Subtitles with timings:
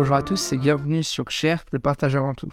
[0.00, 2.50] Bonjour à tous et bienvenue sur Cher, le partage avant tout.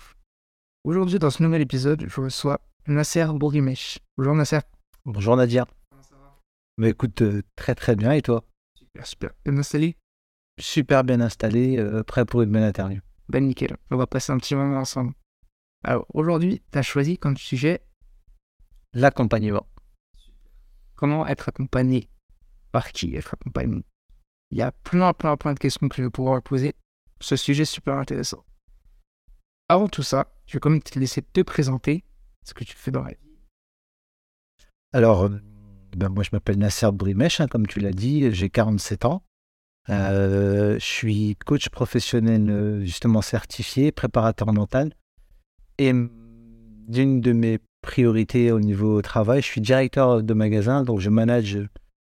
[0.83, 3.99] Aujourd'hui, dans ce nouvel épisode, je reçois Nasser Bourimesh.
[4.17, 4.59] Bonjour Nasser.
[5.05, 5.65] Bonjour Nadia.
[6.77, 8.43] Mais écoute, euh, très très bien et toi?
[8.75, 9.31] Super, super.
[9.45, 9.95] Bien installé
[10.59, 12.99] Super bien installé, euh, prêt pour une belle interview.
[13.29, 15.13] Ben nickel, on va passer un petit moment ensemble.
[15.85, 17.79] Alors aujourd'hui, tu as choisi comme sujet
[18.93, 19.65] L'accompagnement.
[20.97, 22.09] comment être accompagné?
[22.73, 23.85] Par qui être accompagné?
[24.51, 26.75] Il y a plein, plein, plein de questions que je vais pouvoir poser.
[27.19, 28.43] Ce sujet super intéressant.
[29.69, 32.03] Avant tout ça, je vais quand même te laisser te présenter
[32.45, 33.17] ce que tu fais dans la vie.
[34.93, 35.41] Alors, euh,
[35.95, 39.23] ben moi je m'appelle Nasser Brimesh, hein, comme tu l'as dit, j'ai 47 ans.
[39.89, 44.93] Euh, je suis coach professionnel euh, justement certifié, préparateur mental.
[45.77, 51.09] Et d'une de mes priorités au niveau travail, je suis directeur de magasin, donc je
[51.09, 51.57] manage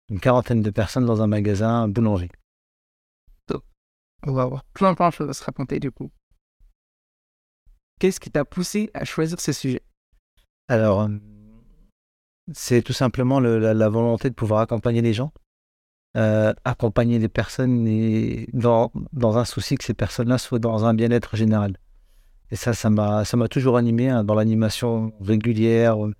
[0.10, 2.30] une quarantaine de personnes dans un magasin boulanger.
[4.28, 6.12] On va avoir plein, plein de choses à se raconter du coup.
[8.00, 9.82] Qu'est-ce qui t'a poussé à choisir ce sujet?
[10.68, 11.10] Alors, euh,
[12.52, 15.32] c'est tout simplement le- la, volonté de pouvoir accompagner les gens,
[16.18, 17.86] euh, accompagner les personnes
[18.54, 18.92] dans,
[19.38, 21.78] un souci que ces personnes-là soient dans un bien-être général.
[22.52, 26.14] Et ça, ça m'a, toujours animé hein, dans l'animation régulière, euh,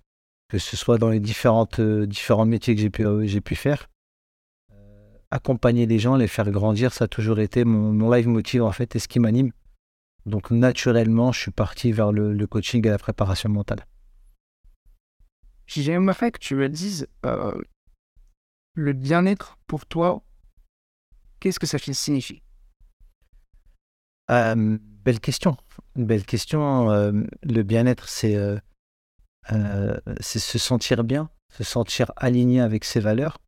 [0.48, 3.88] que ce soit dans les différentes, différents métiers que j'ai pu, j'ai pu faire.
[5.34, 8.72] Accompagner les gens, les faire grandir, ça a toujours été mon, mon live motive en
[8.72, 9.50] fait et ce qui m'anime.
[10.26, 13.86] Donc naturellement, je suis parti vers le, le coaching et la préparation mentale.
[15.66, 17.58] J'aimerais que tu me dises euh,
[18.74, 20.22] le bien-être pour toi,
[21.40, 22.42] qu'est-ce que ça signifie?
[24.30, 25.56] Euh, belle question.
[25.96, 26.90] Une belle question.
[26.90, 28.36] Euh, le bien-être, c'est
[30.20, 33.38] c'est se sentir bien, se sentir aligné avec ses valeurs,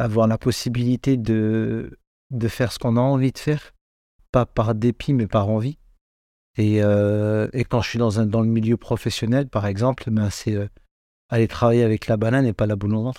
[0.00, 1.98] avoir la possibilité de,
[2.30, 3.72] de faire ce qu'on a envie de faire,
[4.32, 5.78] pas par dépit, mais par envie.
[6.56, 10.30] Et, euh, et quand je suis dans, un, dans le milieu professionnel, par exemple, ben
[10.30, 10.68] c'est euh,
[11.28, 13.12] aller travailler avec la banane et pas la boule au.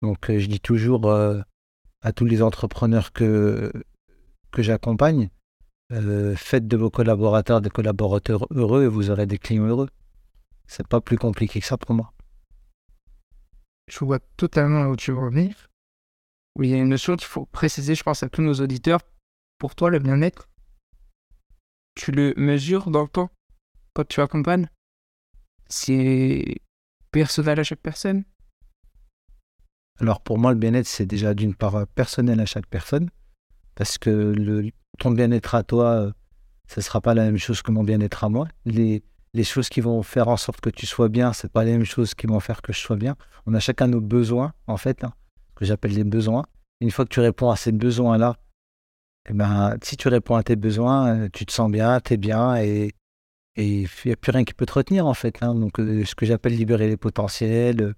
[0.00, 3.72] Donc, euh, je dis toujours à tous les entrepreneurs que,
[4.52, 5.28] que j'accompagne,
[6.36, 9.88] faites de vos collaborateurs des collaborateurs heureux et vous aurez des clients heureux.
[10.66, 12.12] C'est pas plus compliqué que ça pour moi.
[13.90, 15.68] Je vois totalement où tu veux revenir.
[16.56, 19.00] Oui, il y a une notion qu'il faut préciser, je pense, à tous nos auditeurs.
[19.58, 20.48] Pour toi, le bien-être,
[21.94, 23.30] tu le mesures dans le temps
[23.94, 24.68] quand tu accompagnes
[25.68, 26.56] C'est
[27.10, 28.24] personnel à chaque personne
[30.00, 33.10] Alors pour moi, le bien-être, c'est déjà d'une part euh, personnel à chaque personne,
[33.74, 36.12] parce que ton bien-être à toi, euh,
[36.68, 38.48] ce ne sera pas la même chose que mon bien-être à moi.
[39.34, 41.84] Les choses qui vont faire en sorte que tu sois bien, c'est pas les mêmes
[41.84, 43.16] choses qui vont faire que je sois bien.
[43.46, 45.12] On a chacun nos besoins, en fait, hein,
[45.50, 46.44] ce que j'appelle les besoins.
[46.80, 48.36] Une fois que tu réponds à ces besoins-là,
[49.28, 52.16] eh ben, si tu réponds à tes besoins, euh, tu te sens bien, tu es
[52.16, 52.92] bien et
[53.56, 55.42] il n'y a plus rien qui peut te retenir, en fait.
[55.42, 55.54] hein.
[55.54, 57.94] Donc, euh, ce que j'appelle libérer les potentiels, euh,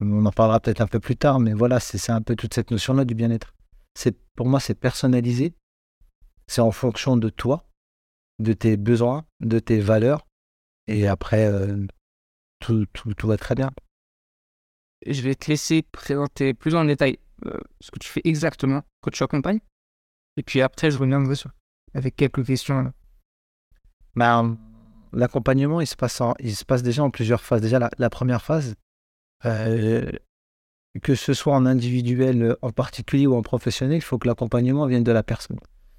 [0.00, 2.70] on en parlera peut-être un peu plus tard, mais voilà, c'est un peu toute cette
[2.70, 3.54] notion-là du bien-être.
[4.34, 5.54] Pour moi, c'est personnalisé.
[6.46, 7.64] C'est en fonction de toi,
[8.38, 10.26] de tes besoins, de tes valeurs.
[10.88, 11.86] Et après, euh,
[12.60, 13.70] tout, tout, tout va très bien.
[15.06, 19.10] Je vais te laisser présenter plus en détail euh, ce que tu fais exactement quand
[19.10, 19.60] tu accompagnes.
[20.36, 21.50] Et puis après, je reviendrai sur
[21.94, 22.82] avec quelques questions.
[22.82, 22.92] là.
[24.14, 24.56] Ben,
[25.12, 27.62] L'accompagnement, il, se passe en- il se passe déjà en plusieurs phases.
[27.62, 28.74] Déjà, la, la première phase,
[29.46, 30.10] euh,
[31.02, 35.04] que ce soit en individuel en particulier ou en professionnel, il faut que l'accompagnement vienne
[35.04, 35.58] de la personne.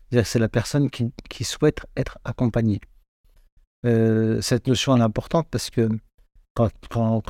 [0.09, 2.79] C'est-à-dire que c'est la personne qui, qui souhaite être accompagnée.
[3.85, 5.89] Euh, cette notion est importante parce que
[6.55, 6.69] quand,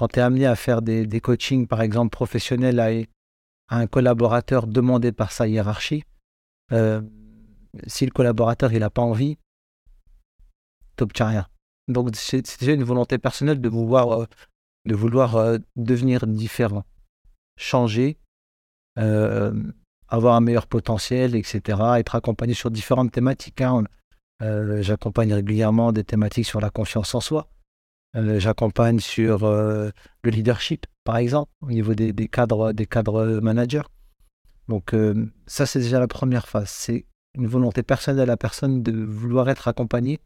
[0.08, 2.90] tu es amené à faire des, coachings, par exemple, professionnels à,
[3.70, 6.04] un collaborateur demandé par sa hiérarchie,
[6.72, 7.02] euh,
[7.86, 9.38] si le collaborateur il n'a pas envie,
[10.96, 11.48] t'obtiens rien.
[11.90, 14.26] Donc c'est déjà une volonté personnelle de vouloir, euh,
[14.86, 16.86] de vouloir devenir différent,
[17.58, 18.18] changer,
[18.96, 21.62] avoir un meilleur potentiel, etc.
[21.98, 23.60] Être accompagné sur différentes thématiques.
[23.60, 23.84] hein.
[24.42, 27.50] Euh, J'accompagne régulièrement des thématiques sur la confiance en soi.
[28.16, 29.90] Euh, J'accompagne sur euh,
[30.24, 33.88] le leadership, par exemple, au niveau des, cadres, des cadres managers.
[34.68, 34.94] Donc
[35.46, 36.70] ça, c'est déjà la première phase.
[36.70, 37.06] C'est
[37.36, 40.20] une volonté personnelle à la personne de vouloir être accompagnée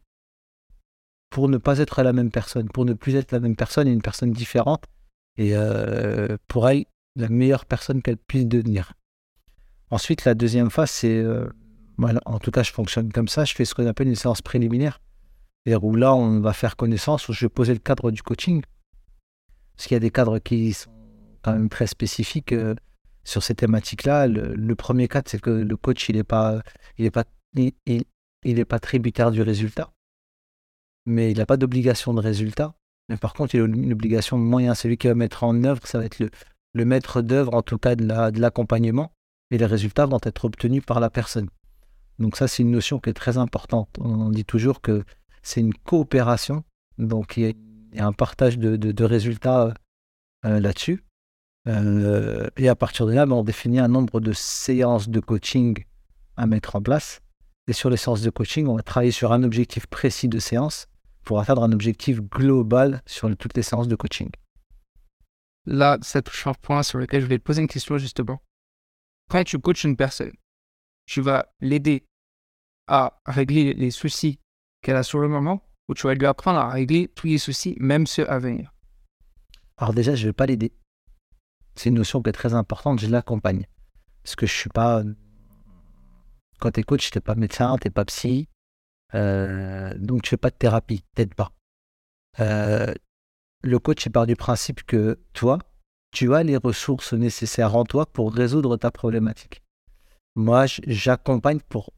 [1.30, 3.92] pour ne pas être la même personne, pour ne plus être la même personne et
[3.92, 4.84] une personne différente,
[5.36, 5.54] et
[6.48, 8.94] pour elle, la meilleure personne qu'elle puisse devenir.
[9.90, 11.24] Ensuite, la deuxième phase, c'est,
[12.24, 15.00] en tout cas, je fonctionne comme ça, je fais ce qu'on appelle une séance préliminaire,
[15.64, 18.62] c'est-à-dire où là, on va faire connaissance, où je vais poser le cadre du coaching,
[19.76, 20.90] parce qu'il y a des cadres qui sont
[21.42, 22.74] quand même très spécifiques euh,
[23.24, 24.26] sur ces thématiques-là.
[24.26, 26.62] Le, premier cadre, c'est que le coach, il n'est pas,
[27.12, 29.92] pas il pas tributaire du résultat,
[31.06, 32.74] mais il n'a pas d'obligation de résultat.
[33.08, 34.74] Mais par contre, il a une obligation de moyen.
[34.74, 36.22] Celui qui va mettre en œuvre, ça va être
[36.74, 39.12] le maître d'œuvre, en tout cas de l'accompagnement,
[39.50, 41.48] et les résultats vont être obtenus par la personne.
[42.22, 43.88] Donc ça, c'est une notion qui est très importante.
[43.98, 45.04] On dit toujours que
[45.42, 46.62] c'est une coopération,
[46.96, 47.56] donc il
[47.94, 49.74] y a, un partage de, résultats
[50.46, 51.04] euh, là-dessus.
[51.66, 55.84] Euh, et à partir de là, ben, on définit un nombre de séances de coaching
[56.36, 57.20] à mettre en place.
[57.66, 60.86] Et sur les séances de coaching, on va travailler sur un objectif précis de séance
[61.24, 64.30] pour atteindre un objectif global sur toutes les séances de coaching.
[65.66, 68.40] Là, ça touche un point sur lequel je vais te poser une question justement.
[69.28, 70.32] Quand tu coaches une personne,
[71.06, 72.04] tu vas l'aider
[72.86, 74.38] à régler les soucis
[74.82, 77.76] qu'elle a sur le moment ou tu vas lui apprendre à régler tous les soucis,
[77.78, 78.72] même ceux à venir
[79.76, 80.72] Alors déjà, je ne vais pas l'aider.
[81.74, 83.66] C'est une notion qui est très importante, je l'accompagne.
[84.22, 85.02] Parce que je suis pas...
[86.60, 88.48] Quand tu es coach, tu n'es pas médecin, tu n'es pas psy.
[89.14, 91.52] Euh, donc tu fais pas de thérapie, t'aides pas.
[92.40, 92.94] Euh,
[93.62, 95.58] le coach part du principe que toi,
[96.12, 99.62] tu as les ressources nécessaires en toi pour résoudre ta problématique.
[100.34, 101.92] Moi, j'accompagne pour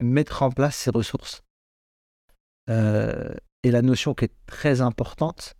[0.00, 1.42] mettre en place ces ressources.
[2.70, 5.54] Euh, et la notion qui est très importante,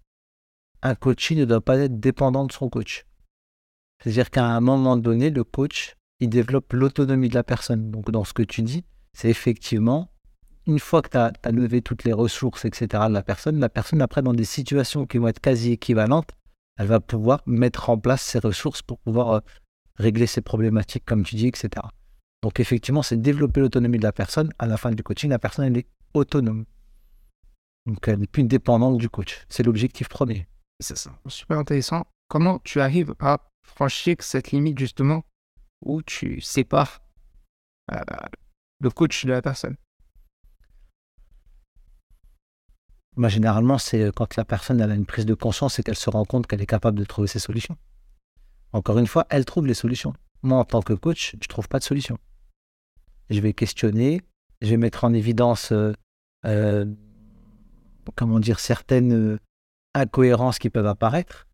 [0.82, 3.06] un coach ne doit pas être dépendant de son coach.
[4.02, 7.90] C'est-à-dire qu'à un moment donné, le coach, il développe l'autonomie de la personne.
[7.90, 8.84] Donc dans ce que tu dis,
[9.14, 10.10] c'est effectivement,
[10.66, 14.02] une fois que tu as, levé toutes les ressources, etc., de la personne, la personne,
[14.02, 16.30] après, dans des situations qui vont être quasi équivalentes,
[16.76, 19.40] elle va pouvoir mettre en place ses ressources pour pouvoir euh,
[19.96, 21.70] régler ses problématiques, comme tu dis, etc.
[22.44, 24.52] Donc effectivement, c'est développer l'autonomie de la personne.
[24.58, 26.66] À la fin du coaching, la personne, elle est autonome.
[27.86, 29.46] Donc elle n'est plus dépendante du coach.
[29.48, 30.46] C'est l'objectif premier.
[30.78, 31.18] C'est ça.
[31.26, 32.04] Super intéressant.
[32.28, 35.24] Comment tu arrives à franchir cette limite justement
[35.86, 37.00] où tu sépares
[37.90, 38.00] euh,
[38.80, 39.76] le coach de la personne?
[43.16, 46.10] Moi, généralement, c'est euh, quand la personne a une prise de conscience et qu'elle se
[46.10, 47.78] rend compte qu'elle est capable de trouver ses solutions.
[48.74, 50.12] Encore une fois, elle trouve les solutions.
[50.42, 52.18] Moi, en tant que coach, je ne trouve pas de solution
[53.30, 54.20] je vais questionner,
[54.60, 55.92] je vais mettre en évidence, euh,
[56.46, 56.86] euh,
[58.16, 59.38] comment dire, certaines euh,
[59.94, 61.46] incohérences qui peuvent apparaître.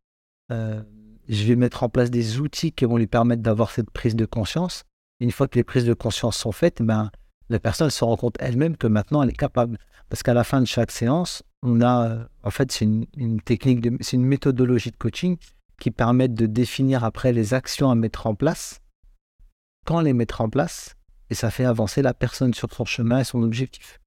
[0.51, 4.27] je vais mettre en place des outils qui vont lui permettre d'avoir cette prise de
[4.27, 4.85] conscience.
[5.21, 7.11] Une fois que les prises de conscience sont faites, ben,
[7.51, 9.79] la personne se rend compte elle-même que maintenant elle est capable.
[10.09, 13.87] Parce qu'à la fin de chaque séance, on a, en fait, c'est une, une, technique,
[14.01, 15.37] c'est une méthodologie de coaching
[15.79, 18.81] qui permet de définir après les actions à mettre en place,
[19.85, 20.97] quand les mettre en place,
[21.31, 24.01] et ça fait avancer la personne sur son chemin et son objectif.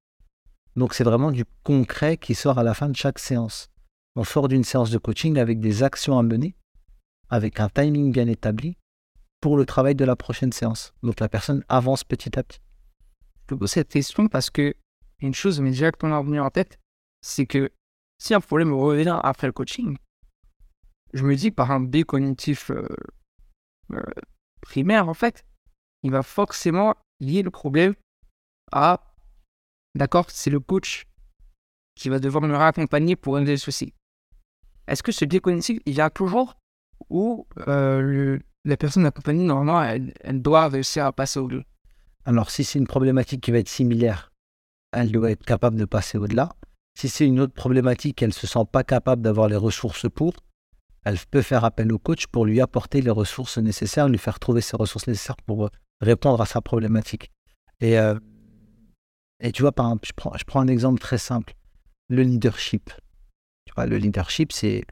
[0.75, 3.70] Donc c'est vraiment du concret qui sort à la fin de chaque séance.
[4.16, 6.56] On sort d'une séance de coaching avec des actions à mener,
[7.30, 8.78] avec un timing bien établi
[9.40, 10.94] pour le travail de la prochaine séance.
[11.02, 12.60] Donc la personne avance petit à petit.
[13.50, 14.75] Je pose cette question parce que
[15.20, 16.80] une chose m'est directement venue en tête,
[17.22, 17.72] c'est que
[18.18, 19.98] si un problème revient après le coaching,
[21.14, 22.88] je me dis par un biais cognitif euh,
[23.92, 24.02] euh,
[24.62, 25.46] primaire, en fait,
[26.04, 27.94] il va forcément lier le problème
[28.71, 29.13] à,
[29.95, 31.06] d'accord, c'est le coach
[31.95, 33.94] qui va devoir me raccompagner pour régler le souci.
[34.88, 36.56] Est-ce que ce biais cognitif, il y a toujours
[37.10, 41.63] ou euh, la personne accompagnée, normalement, elle, doit réussir à passer au-delà?
[42.25, 44.32] Alors, si c'est une problématique qui va être similaire,
[44.91, 46.50] elle doit être capable de passer au-delà.
[46.98, 50.34] Si c'est une autre problématique, elle ne se sent pas capable d'avoir les ressources pour,
[51.05, 54.62] elle peut faire appel au coach pour lui apporter les ressources nécessaires, lui faire trouver
[54.62, 55.70] ces ressources nécessaires pour
[56.01, 57.31] répondre à sa problématique.
[57.81, 58.19] Et, euh,
[59.39, 61.53] et tu vois, par exemple, je prends, je prends un exemple très simple.
[62.09, 62.91] Le leadership.
[63.65, 64.83] Tu vois, le leadership, c'est.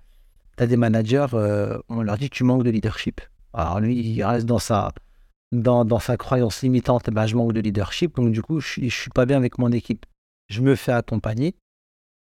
[0.58, 3.22] Tu as des managers, euh, on leur dit tu manques de leadership.
[3.54, 4.92] Alors lui, il reste dans sa,
[5.52, 8.90] dans, dans sa croyance limitante, ben, je manque de leadership, donc du coup, je ne
[8.90, 10.06] suis pas bien avec mon équipe.
[10.50, 11.56] Je me fais accompagner,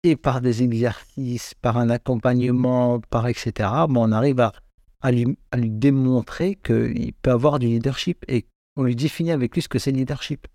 [0.04, 4.54] et par des exercices, par un accompagnement, par etc., ben, on arrive à,
[5.02, 8.24] à, lui, à lui démontrer qu'il peut avoir du leadership
[8.76, 10.48] on lui définit avec lui ce que c'est le leadership.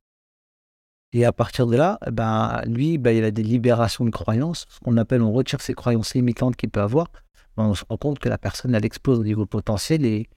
[1.13, 4.79] Et à partir de là, ben, lui, ben, il a des libérations de croyances, ce
[4.79, 7.09] qu'on appelle, on retire ses croyances limitantes qu'il peut avoir.
[7.57, 10.29] Ben, on se rend compte que la personne, elle explose au niveau potentiel et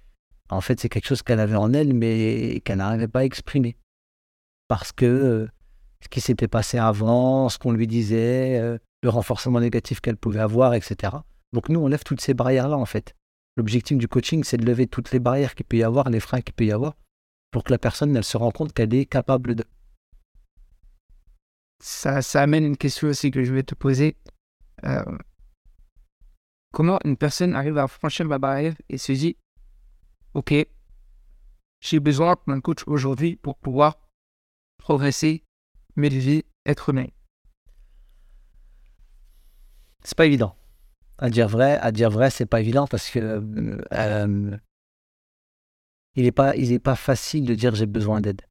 [0.50, 3.78] en fait, c'est quelque chose qu'elle avait en elle, mais qu'elle n'arrivait pas à exprimer.
[4.68, 5.48] Parce que
[6.02, 10.40] ce qui s'était passé avant, ce qu'on lui disait, euh, le renforcement négatif qu'elle pouvait
[10.40, 11.14] avoir, etc.
[11.54, 13.16] Donc nous, on lève toutes ces barrières-là, en fait.
[13.58, 16.42] L'objectif du coaching, c'est de lever toutes les barrières qu'il peut y avoir, les freins
[16.42, 16.96] qu'il peut y avoir,
[17.54, 19.64] pour que la personne elle se rende compte qu'elle est capable de.
[21.80, 24.18] Ça, ça amène une question aussi que je vais te poser.
[24.84, 25.18] Euh,
[26.74, 29.38] comment une personne arrive à franchir la barrière et se dit
[30.34, 30.54] Ok,
[31.80, 34.00] j'ai besoin d'un coach aujourd'hui pour pouvoir
[34.78, 35.44] progresser
[35.96, 37.08] m'élever, être humain
[40.04, 40.56] C'est pas évident.
[41.20, 44.58] À dire vrai, à dire vrai, c'est pas évident parce que euh, euh,
[46.16, 48.42] il n'est pas, facile de dire j'ai besoin d'aide.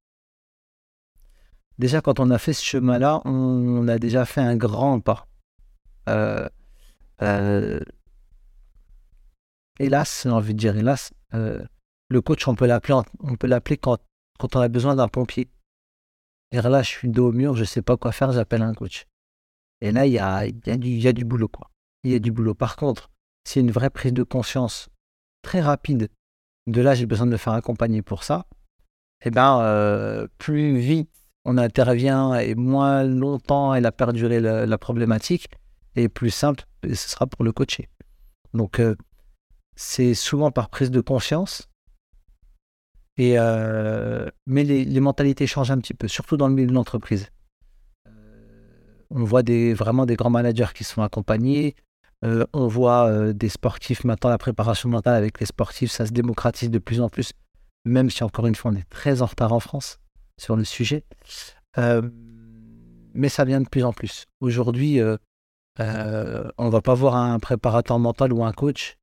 [1.78, 5.26] Déjà, quand on a fait ce chemin-là, on, a déjà fait un grand pas.
[6.08, 6.48] Euh,
[9.78, 13.98] hélas, j'ai envie de dire hélas, le coach, on peut l'appeler, on peut l'appeler quand,
[14.40, 15.48] on a besoin d'un pompier.
[16.52, 19.06] Et là, je suis dos au mur, je sais pas quoi faire, j'appelle un coach.
[19.80, 20.18] Et là, il y
[21.08, 21.70] a du boulot, quoi.
[22.04, 22.54] Il y a du boulot.
[22.54, 23.10] Par contre,
[23.44, 24.88] c'est une vraie prise de conscience
[25.42, 26.10] très rapide
[26.66, 28.46] de là, j'ai besoin de faire accompagner pour ça,
[29.24, 31.10] eh ben, euh, plus vite
[31.44, 35.48] on intervient et moins longtemps elle a perduré la, problématique,
[35.96, 37.88] et plus simple, ce sera pour le coacher.
[38.54, 38.94] Donc, euh,
[39.74, 41.68] c'est souvent par prise de conscience,
[43.20, 47.28] euh, mais les, mentalités changent un petit peu, surtout dans le milieu de l'entreprise.
[49.10, 49.42] on voit
[49.74, 51.74] vraiment des grands managers qui sont accompagnés,
[52.24, 56.12] euh, on voit euh, des sportifs maintenant, la préparation mentale avec les sportifs, ça se
[56.12, 57.32] démocratise de plus en plus,
[57.84, 59.98] même si encore une fois on est très en retard en France
[60.40, 61.04] sur le sujet.
[61.78, 62.02] Euh,
[63.14, 64.26] mais ça vient de plus en plus.
[64.40, 65.18] Aujourd'hui, on
[65.78, 68.96] ne va pas voir un préparateur mental ou un coach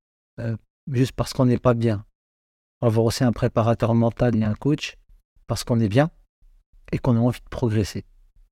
[0.91, 2.05] juste parce qu'on n'est pas bien.
[2.81, 4.95] On va voir aussi un préparateur mental et un coach
[5.45, 6.09] parce qu'on est bien
[6.91, 8.05] et qu'on a envie de progresser.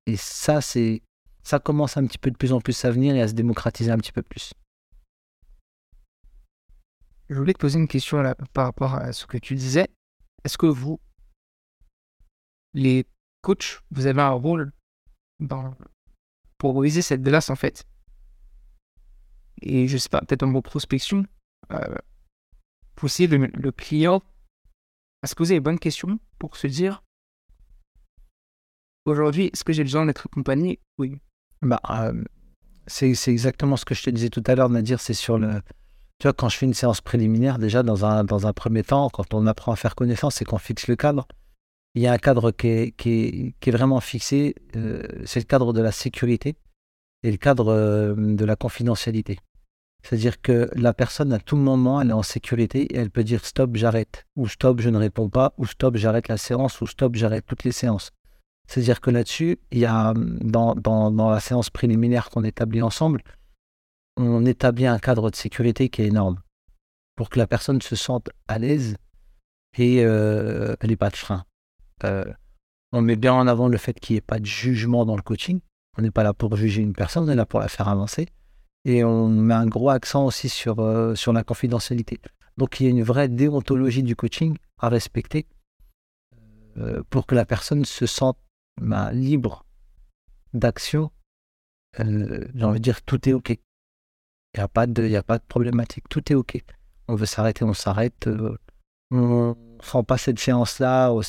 [0.06, 1.02] Et ça, c'est
[1.48, 3.90] ça commence un petit peu de plus en plus à venir et à se démocratiser
[3.90, 4.54] un petit peu plus.
[7.30, 9.88] Je voulais te poser une question là, par rapport à ce que tu disais.
[10.44, 11.00] Est-ce que vous,
[12.74, 13.06] les
[13.42, 14.74] coachs, vous avez un rôle
[15.40, 15.74] dans,
[16.58, 17.86] pour viser cette glace en fait?
[19.62, 21.26] Et je sais pas, peut-être en prospection,
[21.72, 21.96] euh,
[22.96, 24.22] pousser le, le client
[25.24, 27.04] à se poser les bonnes questions pour se dire
[29.06, 30.82] aujourd'hui, est-ce que j'ai besoin d'être accompagné?
[30.98, 31.22] Oui.
[31.62, 32.24] Bah, euh,
[32.88, 35.62] c'est exactement ce que je te disais tout à l'heure, Nadir, c'est sur le...
[36.20, 39.10] Tu vois, quand je fais une séance préliminaire, déjà, dans un, dans un premier temps,
[39.10, 41.28] quand on apprend à faire connaissance et qu'on fixe le cadre,
[41.94, 45.74] il y a un cadre qui est, qui est, vraiment fixé, euh, c'est le cadre
[45.74, 46.56] de la sécurité
[47.24, 49.40] et le cadre euh, de la confidentialité.
[50.04, 53.44] C'est-à-dire que la personne, à tout moment, elle est en sécurité et elle peut dire
[53.46, 57.16] stop, j'arrête, ou stop, je ne réponds pas, ou stop, j'arrête la séance, ou stop,
[57.16, 58.12] j'arrête toutes les séances.
[58.68, 63.24] C'est-à-dire que là-dessus, il y a dans, dans, la séance préliminaire qu'on établit ensemble,
[64.18, 66.42] on établit un cadre de sécurité qui est énorme
[67.16, 68.98] pour que la personne se sente à l'aise
[69.78, 71.46] et euh, elle n'ait pas de frein.
[72.04, 72.26] Euh,
[72.92, 75.22] on met bien en avant le fait qu'il n'y ait pas de jugement dans le
[75.22, 75.62] coaching.
[75.98, 78.28] On n'est pas là pour juger une personne, on est là pour la faire avancer.
[78.86, 82.20] Et on met un gros accent aussi sur, euh, sur la confidentialité.
[82.58, 85.48] Donc il y a une vraie déontologie du coaching à respecter
[87.10, 88.38] pour que la personne se sente
[88.80, 89.66] ma libre
[90.54, 91.12] d'action,
[92.00, 93.50] euh, j'ai envie de dire tout est OK.
[93.50, 96.64] Il n'y a, pas de, a pas de problématique, tout est OK.
[97.08, 98.28] On veut s'arrêter, on s'arrête.
[98.28, 98.58] Euh,
[99.12, 101.12] on ne sent pas cette séance-là.
[101.12, 101.22] On,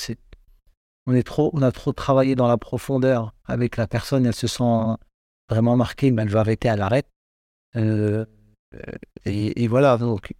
[1.06, 4.96] on a trop travaillé dans la profondeur avec la personne, elle se sent
[5.48, 7.08] vraiment marquée, mais elle veut arrêter, elle arrête.
[7.76, 8.24] Euh,
[9.24, 10.34] et, et, voilà, donc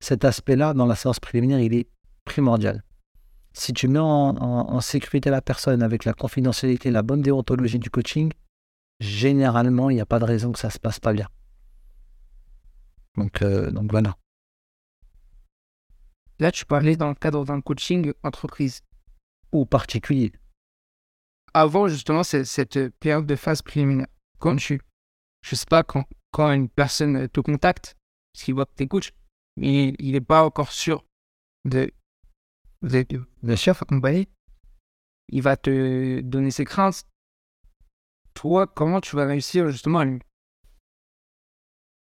[0.00, 1.88] cet aspect-là, dans la séance préliminaire, il est
[2.24, 2.82] primordial
[3.56, 8.30] si tu mets en, sécurité la personne avec la confidentialité, la bonne déontologie du coaching,
[9.00, 11.28] généralement, il n'y a pas de raison que ça se passe pas bien.
[13.16, 14.14] Donc, euh, donc voilà.
[16.38, 18.82] Là, tu parlais dans le cadre d'un coaching entreprise.
[19.52, 20.32] Ou particulier.
[21.54, 24.08] Avant, justement, cette période de phase préliminaire,
[24.38, 24.82] quand tu,
[25.40, 27.96] je sais pas, quand, quand une personne te contacte,
[28.34, 29.12] parce qu'il voit que tu es coach,
[29.56, 31.06] mais il n'est pas encore sûr
[31.64, 31.90] de
[32.82, 33.06] vous avez
[33.42, 34.28] le chef accompagné,
[35.28, 37.04] il va te donner ses craintes.
[38.34, 40.20] Toi, comment tu vas réussir justement à lui?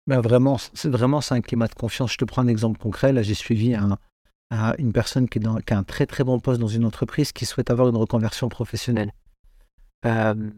[0.08, 2.14] Ben vraiment, c'est vraiment un climat de confiance.
[2.14, 3.14] Je te prends un exemple concret.
[3.14, 6.60] Là, j'ai suivi une personne qui, est dans, qui, a un très très bon poste
[6.60, 9.12] dans une entreprise qui souhaite avoir une reconversion professionnelle.
[10.06, 10.50] Euh,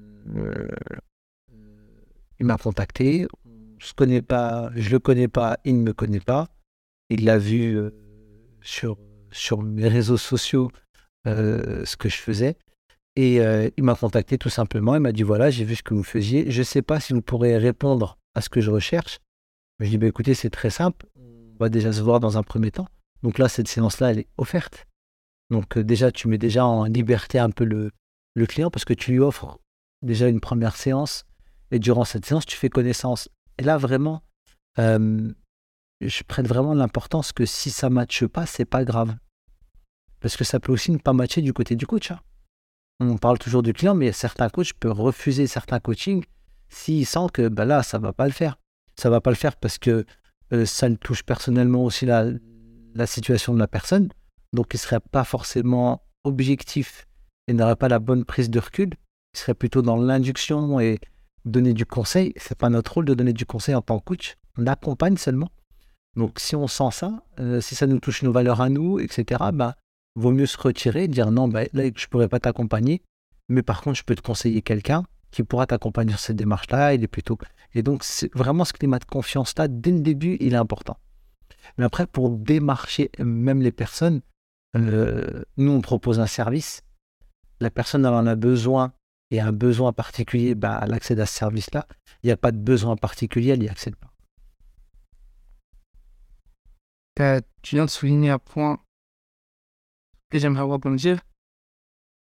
[2.39, 3.27] il m'a contacté.
[3.77, 6.47] Je connais pas, je le connais pas, il ne me connaît pas.
[7.09, 7.91] Il l'a vu euh,
[8.61, 8.97] sur
[9.31, 10.71] sur mes réseaux sociaux
[11.27, 12.57] euh, ce que je faisais.
[13.15, 14.95] Et euh, il m'a contacté tout simplement.
[14.95, 16.49] Il m'a dit voilà, j'ai vu ce que vous faisiez.
[16.49, 19.19] Je ne sais pas si vous pourrez répondre à ce que je recherche.
[19.79, 21.05] Je dis bah, écoutez, c'est très simple.
[21.17, 22.87] On va déjà se voir dans un premier temps.
[23.23, 24.87] Donc là, cette séance-là, elle est offerte.
[25.51, 27.91] Donc euh, déjà, tu mets déjà en liberté un peu le,
[28.35, 29.59] le client parce que tu lui offres
[30.01, 31.25] déjà une première séance.
[31.69, 33.29] Et durant cette séance, tu fais connaissance.
[33.57, 34.23] Et là, vraiment,
[36.01, 39.15] je prête vraiment l'importance que si ça ne matche pas, c'est pas grave.
[40.19, 42.11] Parce que ça peut aussi ne pas matcher du côté du coach.
[42.11, 42.19] Hein.
[42.99, 46.23] on parle toujours du client, mais certains coachs peuvent refuser certains coachings
[46.69, 48.57] s'ils sentent que bah là, ça ne va pas le faire.
[48.97, 50.05] Ça ne va pas le faire parce que
[50.53, 52.25] euh, ça touche personnellement aussi la,
[53.05, 54.09] situation de la personne.
[54.53, 57.07] Donc, il ne serait pas forcément objectif
[57.47, 58.91] et n'aurait pas la bonne prise de recul.
[59.33, 60.99] Il serait plutôt dans l'induction et
[61.45, 62.33] donner du conseil.
[62.37, 64.37] Ce n'est pas notre rôle de donner du conseil en tant que coach.
[64.57, 65.49] On accompagne seulement.
[66.15, 69.41] Donc, si on sent ça, euh, si ça nous touche nos valeurs à nous, etc.,
[69.53, 69.75] bah,
[70.15, 73.01] vaut mieux se retirer, dire non, bah, là, je ne pourrais pas t'accompagner,
[73.49, 76.93] mais par contre, je peux te conseiller quelqu'un qui pourra t'accompagner sur cette démarche-là.
[76.93, 77.17] Il est.
[77.73, 78.03] Et donc,
[78.33, 80.97] vraiment ce climat de confiance-là, dès le début, il est important.
[81.77, 84.21] Mais après, pour démarcher même les personnes,
[84.75, 86.83] euh, nous, on propose un service.
[87.59, 88.93] La personne elle en a besoin
[89.29, 91.87] et un besoin particulier, bah, elle accède à ce service-là.
[92.23, 94.10] Il n'y a pas de besoin particulier, elle n'y accède pas.
[97.15, 98.79] Tu viens de souligner un point
[100.29, 101.19] que j'aimerais rebondir,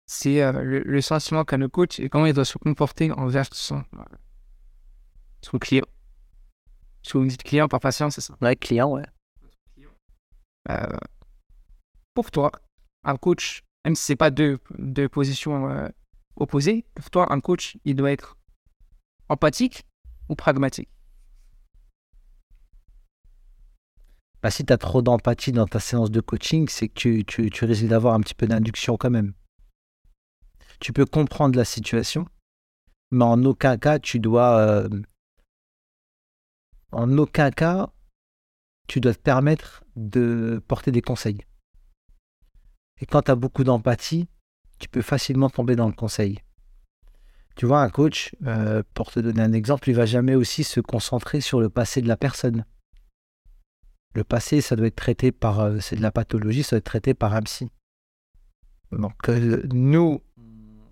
[0.07, 3.85] c'est euh, le, sentiment qu'a le coach et comment il doit se comporter envers son,
[5.43, 5.87] son client.
[7.03, 8.37] Si vous dites client par patience, c'est ça?
[8.43, 9.05] Ouais, client, ouais.
[10.69, 10.99] Euh,
[12.15, 12.51] pour toi,
[13.05, 15.89] un coach, même si ce n'est pas deux, deux positions euh,
[16.37, 18.37] opposées, pour toi, un coach, il doit être
[19.29, 19.87] empathique
[20.29, 20.91] ou pragmatique?
[24.43, 27.87] Bah, si tu as trop d'empathie dans ta séance de coaching, c'est que tu, risques
[27.87, 29.35] d'avoir un petit peu d'induction quand même.
[30.81, 32.27] Tu peux comprendre la situation,
[33.11, 34.59] mais en aucun cas, tu dois.
[34.59, 34.89] Euh,
[36.93, 37.91] en aucun cas,
[38.89, 41.45] tu dois te permettre de porter des conseils.
[43.01, 44.29] Et quand tu as beaucoup d'empathie,
[44.79, 46.41] tu peux facilement tomber dans le conseil.
[47.57, 50.81] Tu vois, un coach, euh, pour te donner un exemple, il va jamais aussi se
[50.81, 52.65] concentrer sur le passé de la personne.
[54.15, 55.61] Le passé, ça doit être traité par.
[55.61, 57.71] Euh, c'est de la pathologie, ça doit être traité par un psy.
[58.91, 60.21] Donc, euh, nous,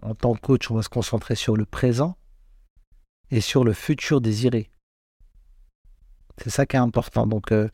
[0.02, 2.16] en tant que coach, on va se concentrer sur le présent
[3.30, 4.70] et sur le futur désiré.
[6.38, 7.26] C'est ça qui est important.
[7.26, 7.68] Donc, euh,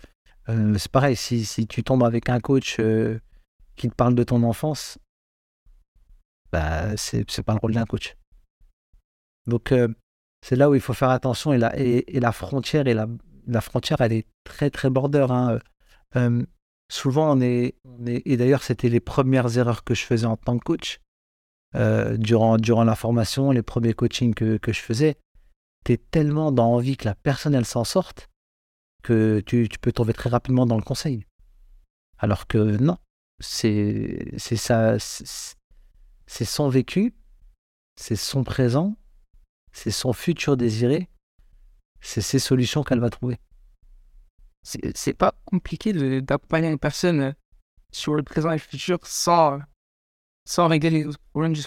[0.47, 2.81] c'est pareil, si, si, tu tombes avec un coach
[3.77, 4.99] qui te parle de ton enfance,
[6.51, 8.17] bah, c'est, pas le rôle d'un coach.
[9.47, 9.75] Donc,
[10.41, 13.07] c'est là où il faut faire attention et la, et, et la frontière est la,
[13.47, 15.27] la frontière, elle est très, très border.
[15.31, 15.59] Hein.
[16.17, 16.45] Euh,
[16.91, 17.77] souvent, on est,
[18.07, 21.01] Et d'ailleurs, c'était les premières erreurs que je faisais en tant que coach.
[21.75, 25.17] Euh, durant, durant la formation, les premiers coachings que, je faisais,
[25.85, 28.29] tu es tellement dans envie que la personne, elle s'en sorte,
[29.03, 31.27] que tu, peux tomber très rapidement dans le conseil.
[32.19, 32.97] Alors que non,
[33.41, 37.13] c'est ça, c'est son vécu,
[37.97, 38.97] c'est son présent,
[39.73, 41.09] c'est son futur désiré,
[42.05, 43.39] c'est ces solutions qu'elle va trouver.
[44.63, 47.33] C'est pas compliqué d'accompagner une personne euh,
[47.93, 49.59] sur le présent et le futur sans,
[50.47, 51.63] sans régler les problèmes du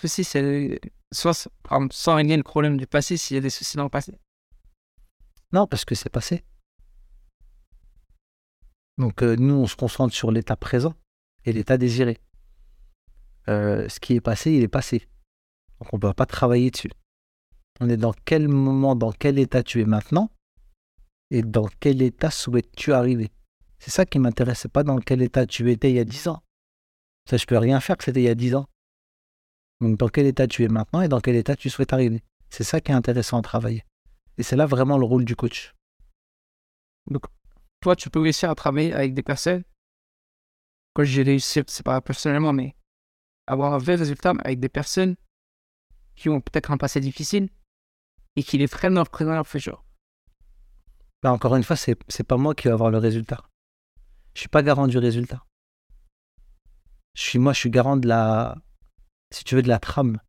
[1.11, 1.49] soit
[1.91, 4.13] sans régler le problème du passé s'il y a des soucis dans le passé.
[5.53, 6.43] Non, parce que c'est passé.
[8.97, 10.93] Donc euh, nous, on se concentre sur l'état présent
[11.45, 12.19] et l'état désiré.
[13.47, 15.07] Euh, ce qui est passé, il est passé.
[15.79, 16.89] Donc on ne peut pas travailler dessus.
[17.79, 20.31] On est dans quel moment, dans quel état tu es maintenant
[21.29, 23.31] et dans quel état souhaites-tu arriver?
[23.79, 26.41] C'est ça qui m'intéresse, pas dans quel état tu étais il y a 10 ans.
[27.29, 28.67] Ça, je peux rien faire que c'était il y a 10 ans.
[29.81, 32.23] Donc dans quel état tu es maintenant et dans quel état tu souhaites arriver?
[32.49, 33.83] C'est ça qui est intéressant à travailler.
[34.37, 35.75] Et c'est là vraiment le rôle du coach.
[37.09, 37.25] Donc,
[37.81, 39.63] toi, tu peux réussir à travailler avec des personnes.
[40.93, 42.75] Quand j'ai réussi, c'est pas personnellement, mais
[43.45, 45.15] avoir un vrai résultat avec des personnes
[46.15, 47.49] qui ont peut-être un passé difficile
[48.37, 49.83] et qui les freinent dans leur futur.
[51.23, 53.43] Bah, encore une fois, c'est n'est pas moi qui vais avoir le résultat.
[54.35, 55.43] Je suis pas garant du résultat.
[57.15, 58.55] Je suis moi, je suis garant de la,
[59.33, 60.19] si tu veux, de la trame.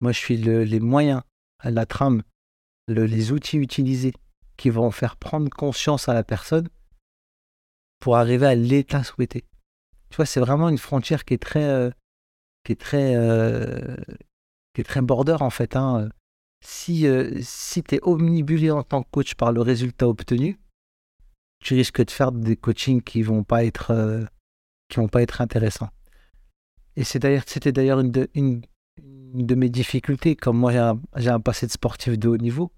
[0.00, 1.22] Moi, je suis les moyens,
[1.64, 2.22] la trame,
[2.86, 4.14] les outils utilisés
[4.56, 6.68] qui vont faire prendre conscience à la personne
[7.98, 9.44] pour arriver à l'état souhaité.
[10.10, 11.90] Tu vois, c'est vraiment une frontière qui est très, euh,
[12.64, 13.96] qui est très, euh,
[14.72, 15.74] qui est très border en fait.
[15.74, 16.10] Hein.
[16.64, 20.58] Si, euh, si tu es omnibulé en tant que coach par le résultat obtenu,
[21.60, 23.44] tu risques de faire des coachings qui vont
[23.90, 24.26] euh,
[24.96, 25.90] vont pas être intéressants.
[26.96, 28.10] Et c'était d'ailleurs une
[29.02, 30.36] de, mes difficultés.
[30.36, 30.72] Comme moi,
[31.16, 32.72] j'ai un, passé de sportif de haut niveau.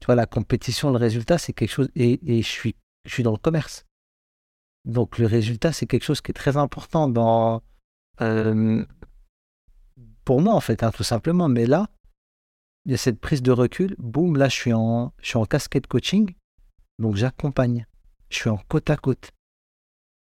[0.00, 1.88] Tu vois, la compétition, le résultat, c'est quelque chose.
[1.94, 2.74] Et, je, suis,
[3.04, 3.86] je suis dans le commerce.
[4.84, 7.12] Donc, le résultat, c'est quelque chose qui est très important
[8.20, 8.84] euh,
[10.24, 11.48] pour moi, en fait, hein, tout simplement.
[11.48, 11.88] Mais là,
[12.84, 13.94] il y a cette prise de recul.
[13.98, 16.34] Boum, là, je suis en, je suis en casquette coaching.
[16.98, 17.86] Donc, j'accompagne.
[18.30, 19.30] Je suis en côte à côte.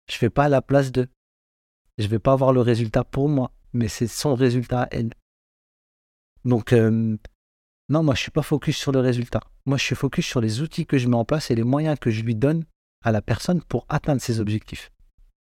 [0.10, 1.10] Je ne fais pas à la place de.
[1.98, 5.10] Je ne vais pas avoir le résultat pour moi, mais c'est son résultat à elle.
[6.46, 7.18] Donc, euh,
[7.90, 9.42] non, moi, je suis pas focus sur le résultat.
[9.66, 11.98] Moi, je suis focus sur les outils que je mets en place et les moyens
[12.00, 12.66] que je lui donne
[13.04, 14.92] à la personne pour atteindre ses objectifs.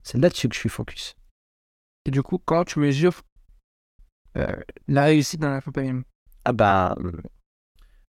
[0.04, 1.16] C'est là-dessus que je suis focus.
[2.06, 3.22] Et du coup, quand tu mesures
[4.38, 4.56] euh,
[4.88, 6.04] la réussite dans l'accompagnement
[6.46, 6.96] Ah bah,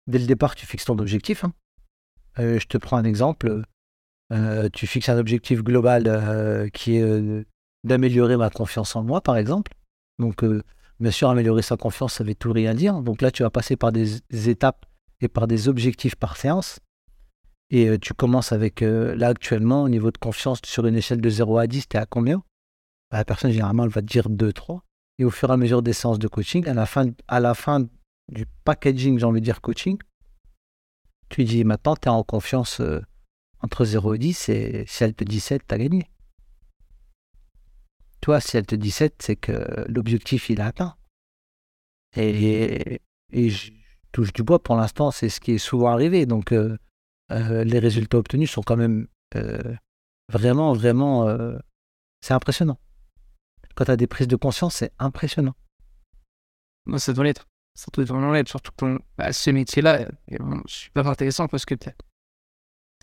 [0.08, 1.44] dès le départ, tu fixes ton objectif.
[1.44, 1.54] hein.
[2.40, 3.64] Euh, je te prends un exemple.
[4.34, 7.46] Euh, tu fixes un objectif global euh, qui est
[7.84, 9.74] d'améliorer ma confiance en moi, par exemple.
[10.20, 10.44] Donc,
[11.00, 13.02] bien sûr, améliorer sa confiance, ça veut tout rien dire.
[13.02, 14.86] Donc là, tu vas passer par des, étapes
[15.22, 16.80] et par des objectifs par séance.
[17.70, 21.58] Et tu commences avec, là, actuellement, au niveau de confiance, sur une échelle de 0
[21.58, 22.38] à 10, tu es à combien?
[23.12, 24.84] Bah, La personne, généralement, elle va te dire 2, 3.
[25.20, 27.54] Et au fur et à mesure des séances de coaching, à la fin, à la
[27.54, 27.86] fin
[28.30, 29.98] du packaging, j'ai envie de dire coaching,
[31.30, 33.02] tu dis maintenant, tu es en confiance euh,
[33.60, 36.10] entre 0 et 10, et si elle te dit 7, tu as gagné.
[38.22, 40.96] Toi, si elle te dit 7, c'est que l'objectif, il est atteint.
[42.16, 43.72] Et, et je
[44.12, 46.26] touche du bois, pour l'instant, c'est ce qui est souvent arrivé.
[46.26, 46.78] Donc, euh,
[47.32, 49.08] euh, les résultats obtenus sont quand même
[50.32, 51.28] vraiment, vraiment.
[52.22, 52.80] c'est impressionnant.
[53.76, 55.56] Quand tu as des prises de conscience, c'est impressionnant.
[56.98, 57.46] Ça doit l'être.
[57.76, 58.48] Ça doit vraiment l'être.
[58.50, 61.90] Surtout que bah, ce métier-là est vraiment super intéressant parce que tu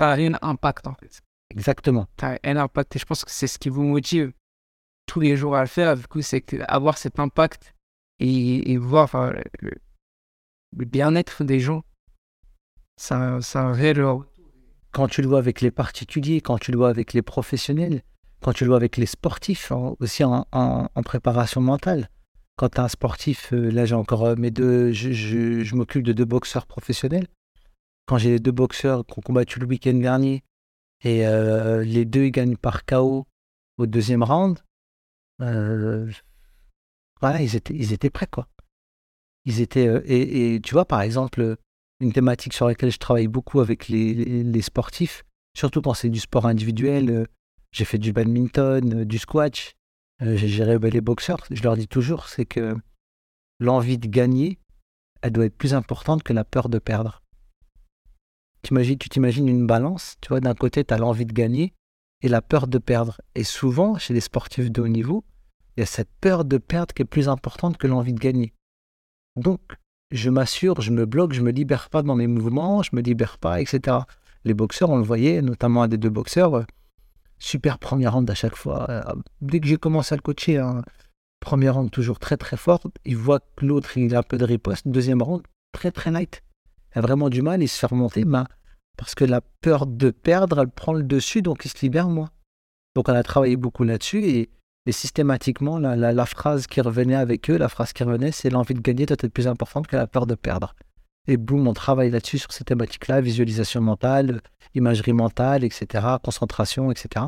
[0.01, 1.21] as un impact en fait.
[1.51, 2.07] Exactement.
[2.17, 4.33] Tu as un impact et je pense que c'est ce qui vous motive
[5.07, 5.97] tous les jours à le faire.
[5.97, 7.75] Du coup, c'est avoir cet impact
[8.19, 9.73] et, et voir enfin, le,
[10.77, 11.83] le bien-être des gens,
[13.11, 14.03] a un réel
[14.93, 18.03] quand tu le vois avec les particuliers, quand tu le vois avec les professionnels,
[18.43, 22.09] quand tu le vois avec les sportifs, en- aussi en, en- en préparation mentale.
[22.57, 26.67] Quand un sportif, euh, là j'ai encore euh, mes deux, je, m'occupe de deux boxeurs
[26.67, 27.27] professionnels.
[28.07, 30.43] Quand j'ai les deux boxeurs qui ont combattu le week-end dernier
[31.03, 33.27] et euh, les deux gagnent par KO
[33.79, 34.59] au deuxième round,
[35.39, 38.49] voilà, ils étaient, ils étaient prêts quoi.
[39.45, 41.57] Ils étaient, et, tu vois par exemple,
[42.01, 45.25] une thématique sur laquelle je travaille beaucoup avec les, les- sportifs,
[45.57, 47.27] surtout quand c'est du sport individuel.
[47.73, 49.75] J'ai fait du badminton, du squash,
[50.23, 51.45] j'ai géré les boxeurs.
[51.51, 52.77] Je leur dis toujours, c'est que
[53.59, 54.59] l'envie de gagner,
[55.21, 57.23] elle doit être plus importante que la peur de perdre.
[58.63, 61.75] Tu t'imagines une balance, tu vois, d'un côté, tu as l'envie de gagner
[62.23, 63.21] et la peur de perdre.
[63.35, 65.25] Et souvent, chez les sportifs de haut niveau,
[65.77, 68.53] il y a cette peur de perdre qui est plus importante que l'envie de gagner.
[69.37, 69.61] Donc,
[70.13, 73.39] je m'assure, je me bloque, je me libère pas dans mes mouvements, je me libère
[73.39, 73.99] pas, etc.
[74.45, 76.65] Les boxeurs, on le voyait, notamment un des deux boxeurs, euh,
[77.43, 78.89] super premier round à chaque fois.
[78.91, 79.03] Euh,
[79.41, 80.83] Dès que j'ai commencé à le coacher, hein,
[81.41, 84.45] premier round toujours très très fort, il voit que l'autre il a un peu de
[84.45, 86.43] riposte, deuxième round très très light.
[86.95, 88.25] Il a vraiment du mal, il se fait remonter,
[88.97, 92.31] parce que la peur de perdre, elle prend le dessus, donc il se libère moins.
[92.95, 94.51] Donc on a travaillé beaucoup là-dessus et,
[94.91, 98.75] systématiquement, la, la- la phrase qui revenait avec eux, la phrase qui revenait, c'est l'envie
[98.75, 100.75] de gagner doit être plus importante que la peur de perdre.
[101.29, 104.41] Et boum, on travaille là-dessus sur ces thématiques-là, visualisation mentale,
[104.75, 107.27] imagerie mentale, etc., concentration, etc.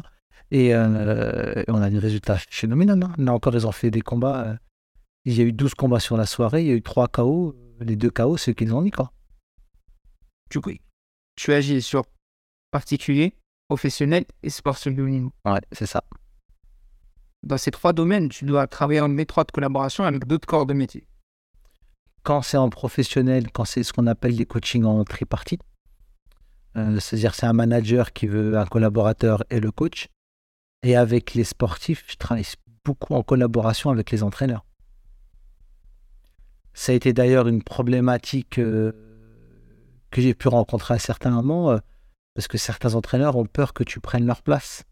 [0.50, 3.06] Et euh, et on a des résultats phénoménaux.
[3.06, 3.12] hein.
[3.18, 4.44] Là encore, ils ont fait des combats.
[4.46, 4.56] euh,
[5.24, 7.56] il y a eu 12 combats sur la soirée, il y a eu 3 KO.
[7.80, 9.12] Les deux KO, c'est qu'ils ont mis, quoi.
[10.50, 10.70] Du coup,
[11.36, 12.04] tu agis sur
[12.70, 13.34] particulier,
[13.68, 15.32] professionnel et haut niveau.
[15.44, 16.04] Ouais, c'est ça.
[17.42, 21.06] Dans ces trois domaines, tu dois travailler en étroite collaboration avec d'autres corps de métier.
[22.24, 25.60] Quand c'est en professionnel, quand c'est ce qu'on appelle les coachings en tripartite,
[26.76, 30.08] euh, c'est-à-dire c'est un manager qui veut un collaborateur et le coach.
[30.82, 32.46] Et avec les sportifs, je travaille
[32.82, 34.64] beaucoup en collaboration avec les entraîneurs.
[36.72, 38.92] Ça a été d'ailleurs une problématique euh,
[40.10, 41.78] que j'ai pu rencontrer à certains moments, euh,
[42.34, 44.84] parce que certains entraîneurs ont peur que tu prennes leur place.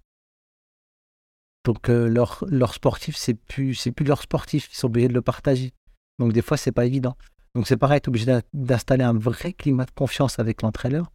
[1.64, 5.73] Donc leur, sportif, c'est plus, plus leur sportif, ils sont obligés de le partager.
[6.18, 7.16] Donc des fois, c'est pas évident.
[7.55, 11.11] Donc c'est pareil, tu obligé d'in- d'installer un vrai climat de confiance avec l'entraîneur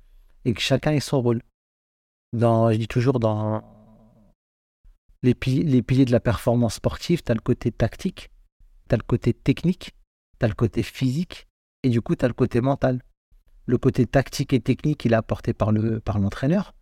[0.46, 1.42] et que chacun ait son rôle.
[2.34, 3.64] Dans, je dis toujours, dans
[5.24, 8.30] les, pili- les piliers de la performance sportive, tu as le côté tactique,
[8.90, 9.96] tu as le côté technique,
[10.40, 11.48] tu as le côté physique
[11.84, 13.02] et du coup, tu as le côté mental.
[13.66, 16.74] Le côté tactique et technique, il est apporté par le par l'entraîneur.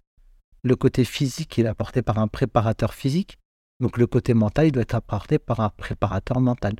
[0.63, 3.38] Le côté physique, il est apporté par un préparateur physique.
[3.80, 6.75] Donc le côté mental, il doit être apporté par un préparateur mental.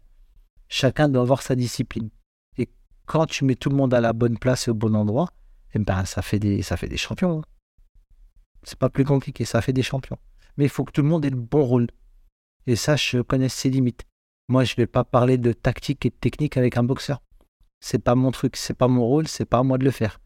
[0.68, 2.10] Chacun doit avoir sa discipline.
[2.58, 2.70] Et
[3.06, 5.30] quand tu mets tout le monde à la bonne place et au bon endroit,
[5.74, 7.40] eh ben, ça, fait des, ça fait des champions.
[7.40, 7.44] hein.
[8.64, 10.18] C'est pas plus compliqué, ça fait des champions.
[10.58, 11.88] Mais il faut que tout le monde ait le bon rôle.
[12.66, 14.04] Et ça, je connais ses limites.
[14.48, 17.22] Moi, je vais pas parler de tactique et de technique avec un boxeur.
[17.80, 20.20] C'est pas mon truc, c'est pas mon rôle, c'est pas à moi de le faire.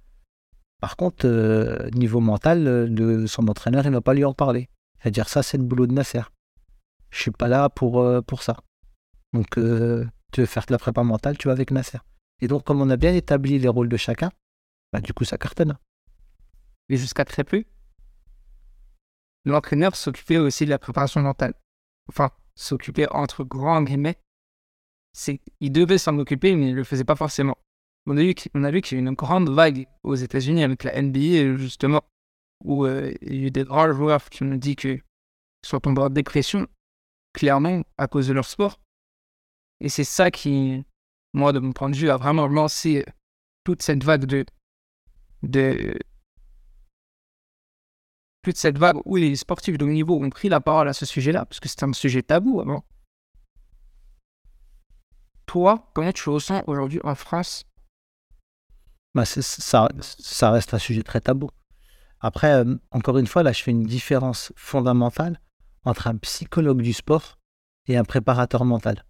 [0.80, 4.70] Par contre, euh, niveau mental, euh, son entraîneur, il va pas lui en parler.
[5.00, 6.22] Il va dire ça, c'est le boulot de Nasser.
[7.10, 8.58] Je suis pas là pour, euh, pour ça.
[9.34, 12.00] Donc, euh, tu veux faire de la prépa mentale, tu vas avec Nasser.
[12.42, 14.32] Et donc, comme on a bien établi les rôles de chacun,
[14.94, 15.78] bah, du coup, ça cartonne.
[16.90, 17.64] Et jusqu'à très peu,
[19.46, 21.54] l'entraîneur s'occupait aussi de la préparation mentale.
[22.08, 24.18] Enfin, s'occupait entre grands guillemets.
[25.60, 27.58] Il devait s'en occuper, mais il ne le faisait pas forcément.
[28.06, 30.64] On a vu, on a vu qu'il y a eu une grande vague aux États-Unis
[30.64, 32.02] avec la NBA, justement,
[32.64, 35.00] où euh, il y a eu des grands joueurs qui nous dit que
[35.64, 36.68] sont tombés en dépression,
[37.34, 38.80] clairement, à cause de leur sport.
[39.82, 40.84] Et c'est ça qui,
[41.34, 43.06] moi, de mon point de vue, a vraiment lancé
[43.64, 44.46] toute cette vague de,
[45.44, 45.98] de
[48.42, 51.06] toute cette vague où les sportifs de haut niveau ont pris la parole à ce
[51.06, 52.86] sujet-là, parce que c'est un sujet tabou avant.
[55.46, 57.66] Toi, comment tu ressens aujourd'hui en France?
[59.16, 59.42] Bah ça,
[60.00, 61.50] ça reste un sujet très tabou.
[62.20, 65.40] Après, euh, encore une fois, là, je fais une différence fondamentale
[65.86, 67.40] entre un psychologue du sport
[67.88, 69.06] et un préparateur mental.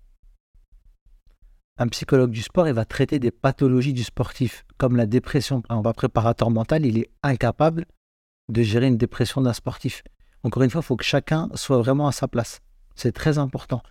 [1.81, 5.63] Un psychologue du sport, il va traiter des pathologies du sportif, comme la dépression.
[5.69, 7.85] Un préparateur mental, il est incapable
[8.49, 10.03] de gérer une dépression d'un sportif.
[10.43, 12.59] Encore une fois, il faut que chacun soit vraiment à sa place.
[12.95, 13.81] C'est très important.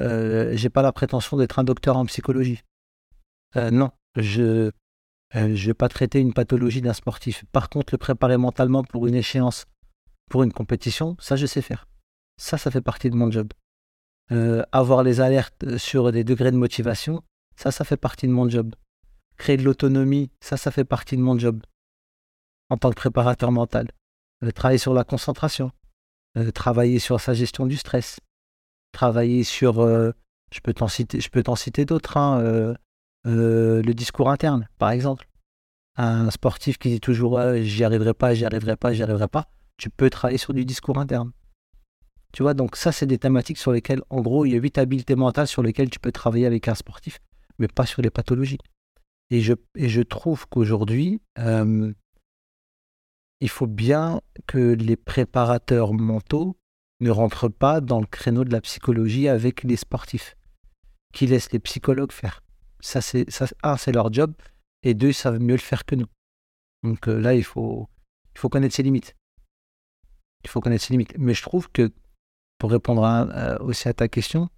[0.00, 2.60] Euh, j'ai pas la prétention d'être un docteur en psychologie.
[3.56, 4.70] Euh, non, je ne
[5.34, 7.44] euh, vais pas traiter une pathologie d'un sportif.
[7.50, 9.66] Par contre, le préparer mentalement pour une échéance,
[10.30, 11.88] pour une compétition, ça, je sais faire.
[12.36, 13.48] Ça, ça fait partie de mon job.
[14.30, 17.22] Euh, avoir les alertes sur des degrés de motivation,
[17.56, 18.74] ça, ça fait partie de mon job.
[19.36, 21.62] Créer de l'autonomie, ça, ça fait partie de mon job
[22.70, 23.90] en tant que préparateur mental.
[24.42, 25.72] Euh, travailler sur la concentration,
[26.36, 28.20] euh, travailler sur sa gestion du stress,
[28.92, 32.74] travailler sur, je peux t'en citer, je peux t'en citer d'autres, hein,
[33.24, 35.28] le discours interne, par exemple.
[35.96, 39.90] Un sportif qui dit toujours j'y arriverai pas, j'y arriverai pas, j'y arriverai pas, tu
[39.90, 41.32] peux travailler sur du discours interne.
[42.32, 44.78] Tu vois, donc ça, c'est des thématiques sur lesquelles, en gros, il y a huit
[44.78, 47.18] habiletés mentales sur lesquelles tu peux travailler avec un sportif,
[47.62, 48.58] mais pas sur les pathologies.
[49.30, 51.92] Et je, et je trouve qu'aujourd'hui, euh,
[53.40, 56.56] il faut bien que les préparateurs mentaux
[57.00, 60.36] ne rentrent pas dans le créneau de la psychologie avec les sportifs,
[61.14, 62.42] qui laissent les psychologues faire.
[62.80, 64.34] Ça, c'est, ça, un, c'est leur job,
[64.82, 66.08] et deux, ils savent mieux le faire que nous.
[66.82, 67.88] Donc euh, là, il faut,
[68.34, 69.14] il faut connaître ses limites.
[70.44, 71.14] Il faut connaître ses limites.
[71.16, 71.92] Mais je trouve que
[72.58, 74.48] pour répondre euh, aussi à ta question,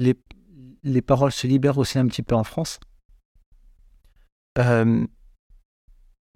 [0.00, 0.16] les,
[0.86, 2.78] les, paroles se libèrent aussi un petit peu en France.
[4.58, 5.06] Euh,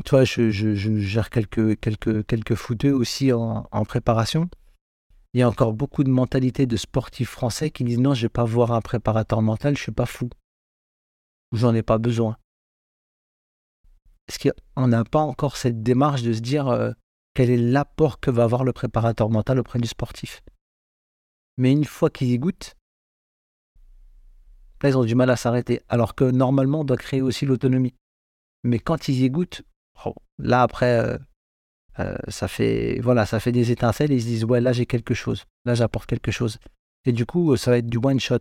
[0.05, 4.49] tu vois, je, je, gère quelques, quelques, quelques footeux aussi en, préparation.
[5.33, 8.25] Il y a encore beaucoup de mentalités de sportifs français qui disent non, je ne
[8.25, 10.29] vais pas voir un préparateur mental, je ne suis pas fou.
[11.53, 12.37] J'en ai pas besoin.
[14.29, 16.93] Est-ce qu'on n'a pas encore cette démarche de se dire euh,
[17.35, 20.43] quel est l'apport que va avoir le préparateur mental auprès du sportif?
[21.59, 22.77] Mais une fois qu'ils y goûtent,
[24.83, 25.81] là, ils ont du mal à s'arrêter.
[25.89, 27.95] Alors que normalement, on doit créer aussi l'autonomie.
[28.65, 29.63] Mais quand ils y goûtent,
[30.05, 31.19] oh, là, après, euh,
[31.99, 34.87] euh, ça, fait, voilà, ça fait des étincelles et ils se disent, ouais, là, j'ai
[34.87, 35.45] quelque chose.
[35.65, 36.59] Là, j'apporte quelque chose.
[37.05, 38.41] Et du coup, ça va être du one-shot.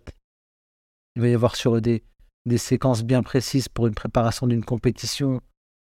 [1.15, 2.03] Il va y avoir sur des,
[2.45, 5.41] des séquences bien précises pour une préparation d'une compétition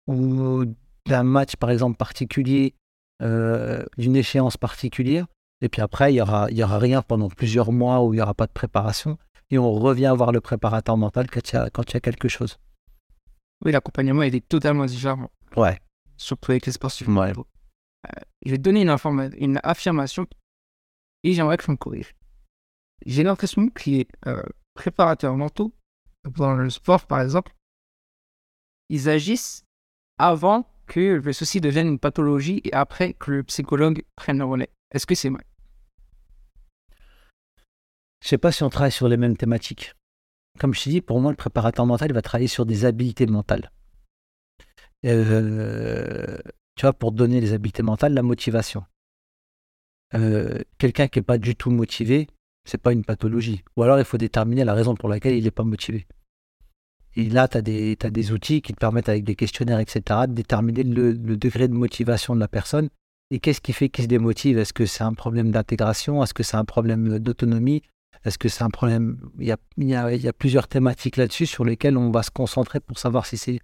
[0.07, 0.65] ou
[1.07, 2.73] d'un match, par exemple, particulier,
[3.21, 5.27] euh, d'une échéance particulière.
[5.61, 8.21] Et puis après, il n'y aura, y aura rien pendant plusieurs mois où il n'y
[8.21, 9.17] aura pas de préparation.
[9.55, 12.01] Et on revient voir le préparateur mental quand il y a, quand il y a
[12.01, 12.57] quelque chose.
[13.63, 15.31] Oui, l'accompagnement est totalement différent.
[15.55, 15.79] Ouais.
[16.17, 17.07] Surtout avec les sportifs.
[17.07, 17.31] Ouais.
[17.31, 18.11] Euh,
[18.45, 18.93] je vais te donner une,
[19.37, 20.27] une affirmation
[21.23, 22.13] et j'aimerais que je me corrige.
[23.05, 25.73] J'ai l'impression que les euh, préparateurs mentaux,
[26.25, 27.53] dans le sport par exemple,
[28.89, 29.63] ils agissent
[30.17, 34.69] avant que le souci devienne une pathologie et après que le psychologue prenne le relais.
[34.91, 35.45] Est-ce que c'est vrai?
[38.25, 39.93] Je sais pas si on travaille sur les mêmes thématiques.
[40.57, 43.27] Comme je t'ai dit, pour moi, le préparateur mental, il va travailler sur des habiletés
[43.27, 43.69] mentales.
[45.05, 46.39] Euh,
[46.75, 48.83] tu vois, pour donner les habiletés mentales, la motivation.
[50.15, 52.27] Euh, quelqu'un qui n'est pas du tout motivé,
[52.67, 53.63] c'est pas une pathologie.
[53.77, 56.07] Ou alors, il faut déterminer la raison pour laquelle il n'est pas motivé.
[57.15, 60.81] Et là, tu as, des outils qui te permettent, avec des questionnaires, etc., de déterminer
[60.81, 62.89] le, degré de motivation de la personne.
[63.29, 64.57] Et qu'est-ce qui fait qu'il se démotive?
[64.57, 66.23] Est-ce que c'est un problème d'intégration?
[66.23, 67.83] Est-ce que c'est un problème d'autonomie?
[68.25, 69.19] Est-ce que c'est un problème?
[69.39, 73.37] Il y, a, plusieurs thématiques là-dessus sur lesquelles on va se concentrer pour savoir si
[73.37, 73.59] c'est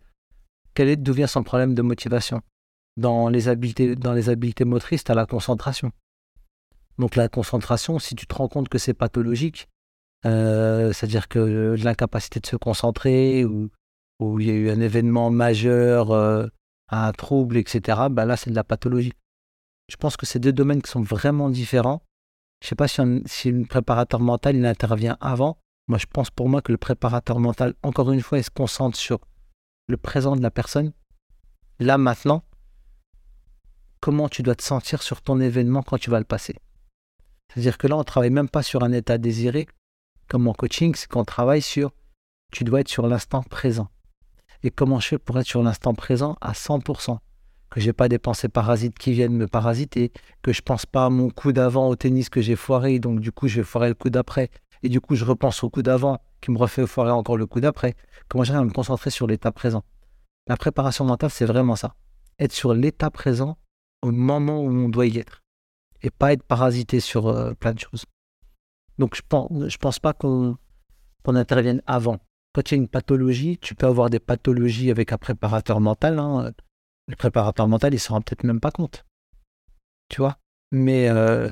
[0.76, 2.42] quel est d'où vient son problème de motivation.
[2.96, 4.30] Dans les habiletés, dans les
[4.66, 5.92] motrices, tu as la concentration.
[7.00, 9.68] Donc la concentration, si tu te rends compte que c'est pathologique,
[10.28, 13.70] euh, c'est-à-dire que l'incapacité de se concentrer ou,
[14.40, 16.46] il y a eu un événement majeur, euh,
[16.90, 19.14] un trouble, etc., ben là, c'est de la pathologie.
[19.90, 22.04] Je pense que c'est deux domaines qui sont vraiment différents.
[22.62, 25.58] Je sais pas si un, si préparateur mental il intervient avant.
[25.88, 28.98] Moi, je pense pour moi que le préparateur mental, encore une fois, il se concentre
[28.98, 29.20] sur
[29.88, 30.94] le présent de la personne.
[31.80, 32.44] Là, maintenant,
[34.00, 36.56] comment tu dois te sentir sur ton événement quand tu vas le passer?
[37.50, 39.68] C'est-à-dire que là, on ne travaille même pas sur un état désiré,
[40.28, 41.92] comme en coaching, c'est qu'on travaille sur,
[42.52, 43.90] tu dois être sur l'instant présent.
[44.64, 47.18] Et comment je fais pour être sur l'instant présent à 100%
[47.72, 50.12] Que j'ai pas des pensées parasites qui viennent me parasiter,
[50.44, 53.32] que je pense pas à mon coup d'avant au tennis que j'ai foiré, donc du
[53.32, 54.52] coup je vais foirer le coup d'après,
[54.84, 57.62] et du coup je repense au coup d'avant qui me refait foirer encore le coup
[57.62, 57.96] d'après.
[58.28, 59.84] Comment j'arrive à me concentrer sur l'état présent?
[60.48, 61.96] La préparation mentale, c'est vraiment ça.
[62.40, 63.58] Être sur l'état présent
[64.02, 65.42] au moment où on doit y être
[66.02, 68.06] et pas être parasité sur euh, plein de choses.
[68.98, 70.58] Donc je pense, je pense pas qu'on
[71.26, 72.18] intervienne avant.
[72.54, 76.20] Quand il y a une pathologie, tu peux avoir des pathologies avec un préparateur mental.
[76.20, 76.52] Hein.
[77.12, 79.06] Le préparateur mental, il s'en rend peut-être même pas compte.
[80.08, 80.38] Tu vois?
[80.72, 81.52] Mais euh,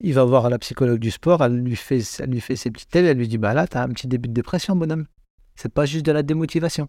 [0.00, 2.88] il va voir la psychologue du sport, elle lui fait, elle lui fait ses petites
[2.88, 5.06] têtes, elle lui dit Bah là, tu as un petit début de dépression, bonhomme.
[5.54, 6.88] C'est pas juste de la démotivation.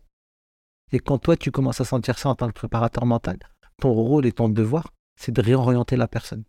[0.93, 3.39] Et quand toi, tu commences à sentir ça en tant que préparateur mental,
[3.81, 6.45] ton rôle et ton devoir, c'est de réorienter la personne.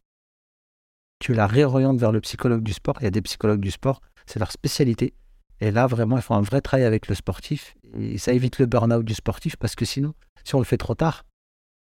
[1.18, 2.98] Tu la réorientes vers le psychologue du sport.
[3.00, 5.12] Il y a des psychologues du sport, c'est leur spécialité.
[5.58, 7.74] Et là, vraiment, il faut un vrai travail avec le sportif.
[7.94, 10.94] Et ça évite le burn-out du sportif parce que sinon, si on le fait trop
[10.94, 11.24] tard,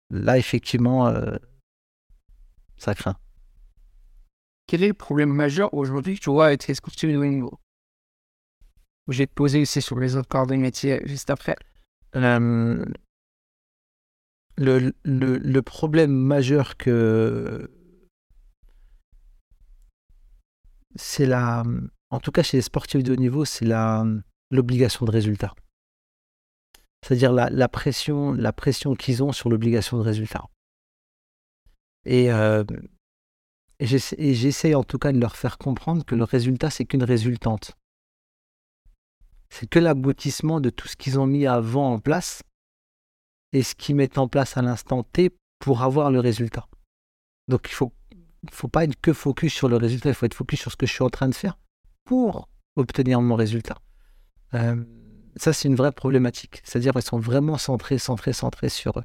[0.09, 1.37] là, effectivement, euh,
[2.77, 3.17] ça craint.
[4.67, 7.59] Quel est le problème majeur aujourd'hui que tu vois sportifs de haut niveau?
[9.07, 11.55] Je vais te poser aussi sur les autres corps de métier juste après.
[12.15, 12.85] Euh,
[14.57, 17.71] le, le, problème majeur que
[20.95, 21.63] c'est la,
[22.09, 24.05] en tout cas chez les sportifs de haut niveau, c'est la
[24.51, 25.53] l'obligation de résultat.
[27.05, 30.43] C'est-à-dire la, pression, la pression qu'ils ont sur l'obligation de résultat.
[32.05, 32.63] Et, euh,
[33.79, 37.75] j'essaie en tout cas de leur faire comprendre que le résultat, c'est qu'une résultante.
[39.49, 42.43] C'est que l'aboutissement de tout ce qu'ils ont mis avant en place
[43.53, 46.67] et ce qu'ils mettent en place à l'instant T pour avoir le résultat.
[47.47, 47.91] Donc il faut,
[48.51, 50.85] faut pas être que focus sur le résultat, il faut être focus sur ce que
[50.85, 51.57] je suis en train de faire
[52.05, 53.77] pour obtenir mon résultat.
[54.53, 54.83] Euh,
[55.41, 56.61] ça, c'est une vraie problématique.
[56.63, 59.01] C'est-à-dire qu'ils sont vraiment centrés, centrés, centrés sur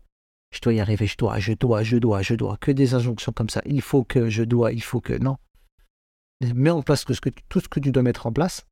[0.55, 2.57] je dois y arriver, je dois, je dois, je dois, je dois.
[2.59, 3.61] Que des injonctions comme ça.
[3.67, 5.15] Il faut que, je dois, il faut que.
[5.15, 5.37] Non.
[6.55, 8.65] Mets en place tout ce que tu dois mettre en place.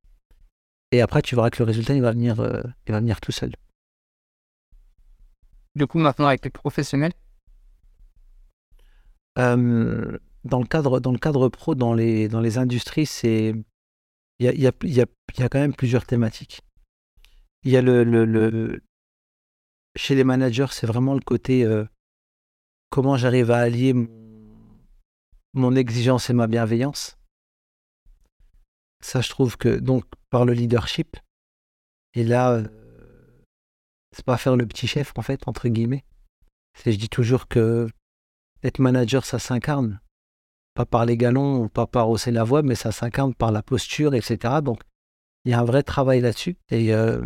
[0.93, 3.33] Et après, tu verras que le résultat, il va venir, euh, il va venir tout
[3.33, 3.53] seul.
[5.75, 7.15] Du coup, maintenant, avec les professionnels?
[9.39, 13.55] Euh, dans, le cadre, dans le cadre pro, dans les, dans les industries, c'est
[14.39, 15.07] il y a, y, a, y, a,
[15.39, 16.61] y a, quand même plusieurs thématiques.
[17.65, 18.83] Il y a le,
[19.97, 21.85] chez les managers, c'est vraiment le côté euh,
[22.91, 23.95] comment j'arrive à allier
[25.55, 27.19] mon, exigence et ma bienveillance.
[29.01, 31.17] Ça, je trouve que donc par le leadership.
[32.15, 32.69] Et là, euh,
[34.13, 36.05] c'est pas faire le petit chef, en fait, entre guillemets.
[36.75, 37.89] C'est, je dis toujours que
[38.63, 40.01] être manager, ça s'incarne.
[40.75, 44.15] Pas par les galons pas par hausser la voix, mais ça s'incarne par la posture,
[44.15, 44.61] etc.
[44.63, 44.81] Donc,
[45.45, 46.57] il y a un vrai travail là-dessus.
[46.71, 47.25] Et, euh,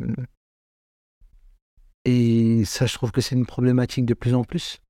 [2.04, 4.80] et ça, je trouve que c'est une problématique de plus en plus.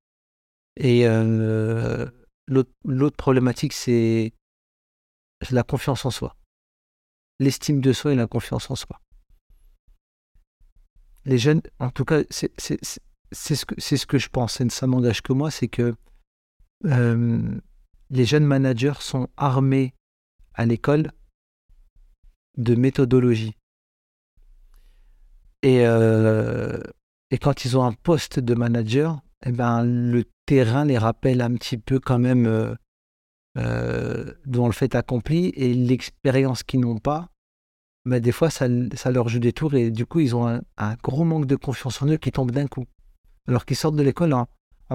[0.77, 2.07] Et euh,
[2.47, 4.33] l'autre problématique, c'est
[5.51, 6.37] la confiance en soi.
[7.39, 9.01] L'estime de soi et la confiance en soi
[11.27, 15.21] les jeunes, en tout cas, c'est ce, que, ce que je pense, et ça n'engage
[15.23, 15.95] que moi, c'est que
[16.85, 17.61] euh,
[18.11, 19.93] les jeunes managers sont armés
[20.55, 21.11] à l'école
[22.57, 23.55] de méthodologie.
[25.62, 26.81] Et, euh,
[27.31, 31.55] et quand ils ont un poste de manager, eh ben, le terrain les rappelle un
[31.55, 32.75] petit peu quand même euh,
[33.59, 37.31] euh dans le fait accompli et l'expérience qu'ils n'ont pas
[38.07, 41.25] mais des fois, ça, leur joue des tours et du coup, ils ont un, gros
[41.25, 42.87] manque de confiance en eux qui tombe d'un coup.
[43.49, 44.47] Alors qu'ils sortent de l'école en,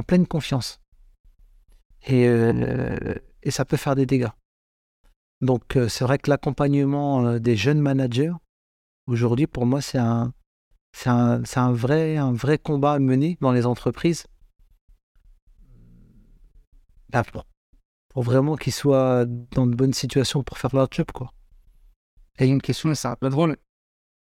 [0.03, 0.79] pleine confiance.
[2.09, 4.29] Euh, et, ça peut faire des dégâts.
[5.41, 8.31] Donc, euh, c'est vrai que l'accompagnement euh, des jeunes managers,
[9.07, 10.33] aujourd'hui, pour moi, c'est un,
[11.05, 14.27] un, vrai, un vrai combat à mener dans les entreprises.
[17.09, 17.45] Bah, pour,
[18.09, 21.33] pour vraiment qu'ils soient dans de bonnes situations pour faire leur job, quoi.
[22.37, 23.57] A une question, c'est un peu drôle.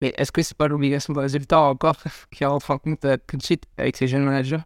[0.01, 1.97] Mais est-ce que c'est pas l'obligation de résultat encore
[2.31, 4.63] qui rentre en compte euh, tout de suite avec ces jeunes managers?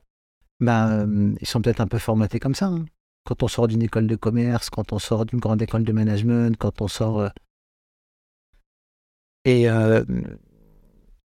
[0.60, 2.66] Ben, Ils sont peut-être un peu formatés comme ça.
[2.66, 2.84] Hein.
[3.24, 6.56] Quand on sort d'une école de commerce, quand on sort d'une grande école de management,
[6.56, 7.20] quand on sort.
[7.20, 7.28] Euh,
[9.46, 9.66] et,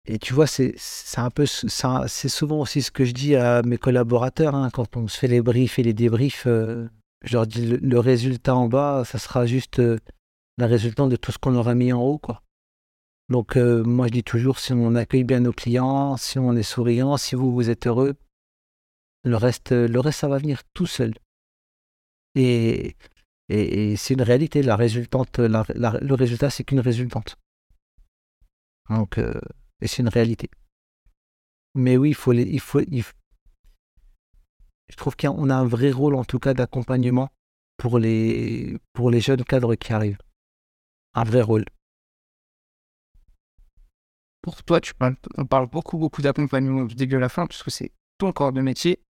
[0.06, 0.76] et tu vois, c'est
[1.18, 1.46] un peu.
[1.46, 5.28] C'est souvent aussi ce que je dis à mes collaborateurs hein, quand on se fait
[5.28, 6.46] les briefs et les débriefs.
[6.46, 6.90] je
[7.32, 9.82] leur dis le, le, résultat en bas, ça sera juste
[10.58, 12.42] la résultante de tout ce qu'on aura mis en haut, quoi.
[13.30, 16.64] Donc, euh, moi, je dis toujours, si on accueille bien nos clients, si on est
[16.64, 18.16] souriant, si vous, vous êtes heureux,
[19.24, 21.14] le reste, le reste, ça va venir tout seul.
[22.38, 22.96] Et,
[23.50, 24.62] c'est une réalité.
[24.62, 27.38] La résultante, le résultat, c'est qu'une résultante.
[28.90, 29.34] Donc, euh,
[29.82, 30.50] et c'est une réalité.
[31.76, 32.34] Mais oui, il faut,
[34.90, 37.30] je trouve qu'on a un vrai rôle, en tout cas, d'accompagnement
[37.78, 38.80] pour les,
[39.20, 40.20] jeunes cadres qui arrivent.
[41.14, 41.66] Un vrai rôle
[44.48, 47.92] pour toi, tu parles, on parle beaucoup, beaucoup d'accompagnement du début la fin, puisque c'est
[48.18, 49.04] ton corps de métier.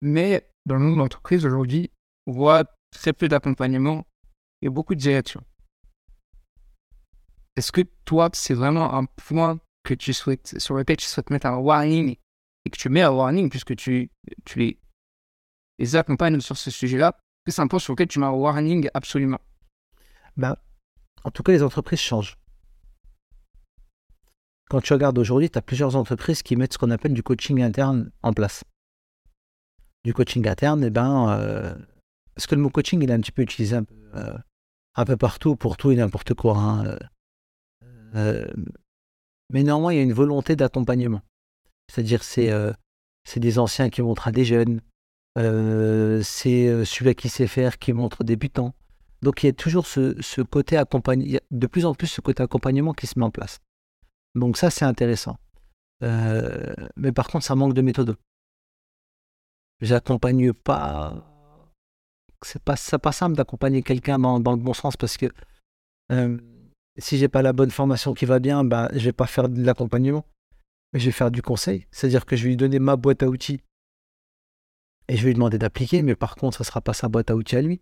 [0.00, 1.90] Mais dans le monde aujourd'hui,
[2.26, 4.06] on voit très peu d'accompagnement
[4.60, 5.42] et beaucoup de direction.
[7.56, 11.46] Est-ce que toi, c'est vraiment un point que tu souhaites, sur lequel tu souhaites mettre
[11.46, 12.16] un warning
[12.64, 14.10] et que tu mets un warning puisque tu,
[14.44, 14.78] tu les,
[15.78, 18.88] les accompagnes sur ce sujet-là que c'est un point sur lequel tu mets un warning
[18.94, 19.40] absolument?
[20.36, 20.56] Ben,
[21.24, 22.38] En tout cas, les entreprises changent.
[24.70, 27.60] Quand tu regardes aujourd'hui, tu as plusieurs entreprises qui mettent ce qu'on appelle du coaching
[27.62, 28.64] interne en place.
[30.04, 31.74] Du coaching interne, eh ben, euh,
[32.34, 35.76] parce que le mot coaching, est un petit peu utilisé un peu, euh, partout, pour
[35.76, 36.56] tout et n'importe quoi.
[36.56, 36.98] Hein,
[38.14, 38.46] euh,
[39.50, 41.22] mais néanmoins, il y a une volonté d'accompagnement.
[41.88, 42.50] C'est-à-dire, c'est
[43.24, 44.80] c'est des anciens qui montrent à des jeunes,
[45.36, 48.74] c'est celui qui sait faire qui montre aux débutants.
[49.22, 52.92] Donc il y a toujours ce, côté accompagnement, de plus en plus ce côté accompagnement
[52.92, 53.60] qui se met en place.
[54.34, 55.36] Donc ça, c'est intéressant.
[56.02, 58.16] Euh, mais par contre, ça manque de méthode.
[59.82, 61.28] J'accompagne pas.
[62.44, 65.26] C'est pas, pas simple d'accompagner quelqu'un dans, le bon sens parce que
[66.10, 66.38] euh,
[66.98, 69.62] si j'ai pas la bonne formation qui va bien, ben, je vais pas faire de
[69.62, 70.24] l'accompagnement,
[70.92, 71.86] mais je vais faire du conseil.
[71.90, 73.60] C'est-à-dire que je vais lui donner ma boîte à outils
[75.08, 77.36] et je vais lui demander d'appliquer, mais par contre, ça sera pas sa boîte à
[77.36, 77.80] outils à lui.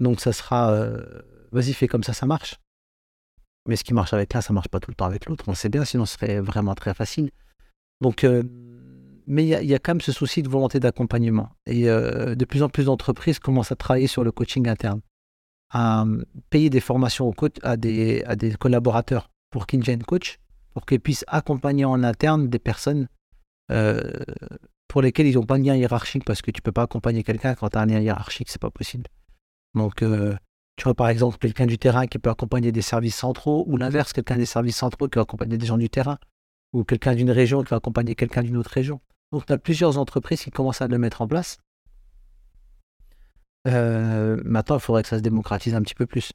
[0.00, 2.60] Donc ça sera, euh, vas-y, fais comme ça, ça marche.
[3.66, 5.44] Mais ce qui marche avec l'un, ça marche pas tout le temps avec l'autre.
[5.48, 7.30] On sait bien, sinon ce serait vraiment très facile.
[8.00, 8.42] Donc, euh,
[9.26, 11.50] mais il y, a quand même ce souci de volonté d'accompagnement.
[11.66, 15.00] Et euh, de plus en plus d'entreprises commencent à travailler sur le coaching interne,
[15.70, 20.38] à euh, payer des formations à, des, à des collaborateurs pour qu'ils deviennent coach,
[20.72, 23.08] pour qu'ils puissent accompagner en interne des personnes
[24.88, 27.54] pour lesquelles ils n'ont pas de lien hiérarchique, parce que tu peux pas accompagner quelqu'un
[27.54, 29.04] quand tu as un lien hiérarchique, c'est pas possible.
[29.74, 30.04] Donc,
[30.76, 34.12] tu vois, par exemple, quelqu'un du terrain qui peut accompagner des services centraux, ou l'inverse,
[34.12, 36.18] quelqu'un des services centraux qui va accompagner des gens du terrain,
[36.72, 39.00] ou quelqu'un d'une région qui va accompagner quelqu'un d'une autre région.
[39.32, 41.58] Donc, tu as plusieurs entreprises qui commencent à le mettre en place.
[43.66, 46.32] Euh, maintenant, il faudrait que ça se démocratise un petit peu plus.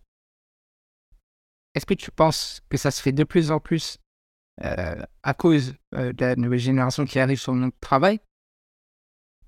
[1.75, 3.99] Est-ce que tu penses que ça se fait de plus en plus
[4.63, 8.19] euh, à cause euh, de la nouvelle génération qui arrive sur notre travail?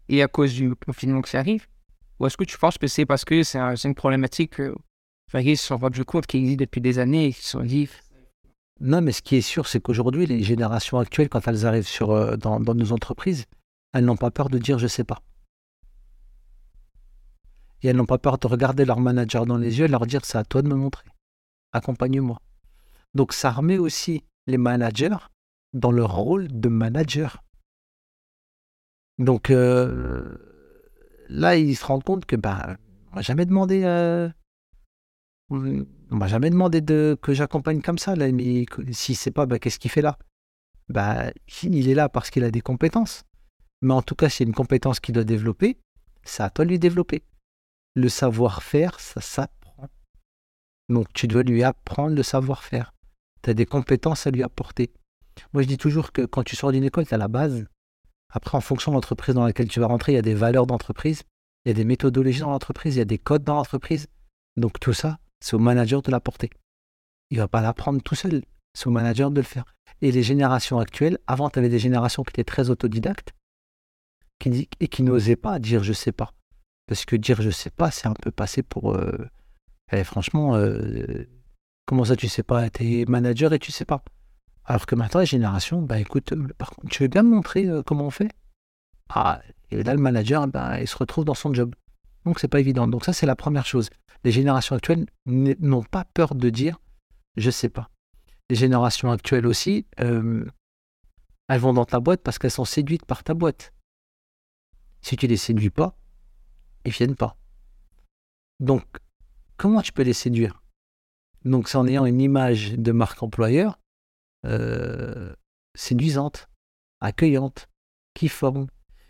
[0.10, 1.68] Et à cause du confinement qui arrive?
[2.20, 4.76] Ou est-ce que tu penses que c'est parce que c'est une problématique que
[5.34, 7.88] ils se sont rendus compte qui existe depuis des années et qui sont dit
[8.82, 12.38] Non, mais ce qui est sûr, c'est qu'aujourd'hui, les générations actuelles, quand elles arrivent euh,
[12.38, 13.46] dans, nos entreprises,
[13.94, 15.22] elles n'ont pas peur de dire je sais pas.
[17.82, 20.24] Et elles n'ont pas peur de regarder leur manager dans les yeux et leur dire
[20.24, 21.06] c'est à toi de me montrer.
[21.74, 22.40] Accompagne-moi.
[23.14, 25.18] Donc ça remet aussi les managers
[25.74, 27.44] dans leur rôle de manager.
[29.18, 30.38] Donc euh,
[31.28, 32.78] là, ils se rendent compte que bah,
[33.12, 34.30] on m'a jamais demandé, euh,
[35.50, 38.16] on m'a jamais demandé de que j'accompagne comme ça.
[38.16, 40.18] Là, mais si c'est pas, bah, qu'est-ce qu'il fait là?
[40.90, 41.32] Bah,
[41.64, 43.24] il est là parce qu'il a des compétences.
[43.82, 45.80] Mais en tout cas, c'est une compétence qu'il doit développer.
[46.24, 47.24] C'est à toi de lui développer.
[47.96, 49.88] Le savoir-faire, ça s'apprend.
[50.90, 52.94] Donc, tu dois lui apprendre le savoir-faire.
[53.42, 54.92] Tu as des compétences à lui apporter.
[55.54, 57.66] Moi, je dis toujours que quand tu sors d'une école, tu as la base.
[58.32, 60.68] Après, en fonction de l'entreprise dans laquelle tu vas rentrer, il y a des valeurs
[60.68, 61.24] d'entreprise,
[61.66, 64.08] il y a des méthodologies dans l'entreprise, il y a des codes dans l'entreprise.
[64.58, 66.50] Donc tout ça, c'est au manager de l'apporter.
[67.30, 69.66] Il ne va pas l'apprendre tout seul, c'est au manager de le faire.
[70.02, 73.34] Et les générations actuelles, avant, tu avais des générations qui étaient très autodidactes
[74.40, 76.34] qui, et qui n'osaient pas dire je sais pas.
[76.88, 78.96] Parce que dire je sais pas, c'est un peu passé pour.
[78.96, 79.30] Euh,
[79.92, 81.28] eh, franchement, euh,
[81.86, 82.70] comment ça tu sais pas?
[82.70, 84.04] Tu es manager et tu sais pas.
[84.66, 87.68] Alors que maintenant, la génération, bah écoute, euh, par contre, tu veux bien me montrer
[87.86, 88.32] comment on fait?
[89.10, 91.74] Ah, et là, le manager, bah, il se retrouve dans son job.
[92.30, 92.88] Donc, c'est pas évident.
[92.88, 93.90] Donc, ça, c'est la première chose.
[94.24, 96.80] Les générations actuelles n'ont pas peur de dire
[97.38, 97.90] je sais pas.
[98.52, 100.46] Les générations actuelles aussi, euh,
[101.48, 103.74] elles vont dans ta boîte parce qu'elles sont séduites par ta boîte.
[105.02, 105.98] Si tu les séduis pas,
[106.86, 107.36] ils viennent pas.
[108.60, 108.86] Donc,
[109.58, 110.62] comment tu peux les séduire?
[111.46, 113.80] Donc, c'est en ayant une image de marque employeur
[114.46, 115.34] euh,
[115.74, 116.48] séduisante,
[117.02, 117.68] accueillante,
[118.14, 118.68] qui forme,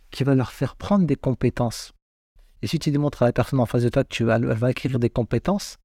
[0.09, 1.91] qui va leur faire prendre des compétences.
[2.61, 4.67] Et si tu démontres à la personne en face de toi que tu vas, va
[4.67, 5.77] acquérir des compétences,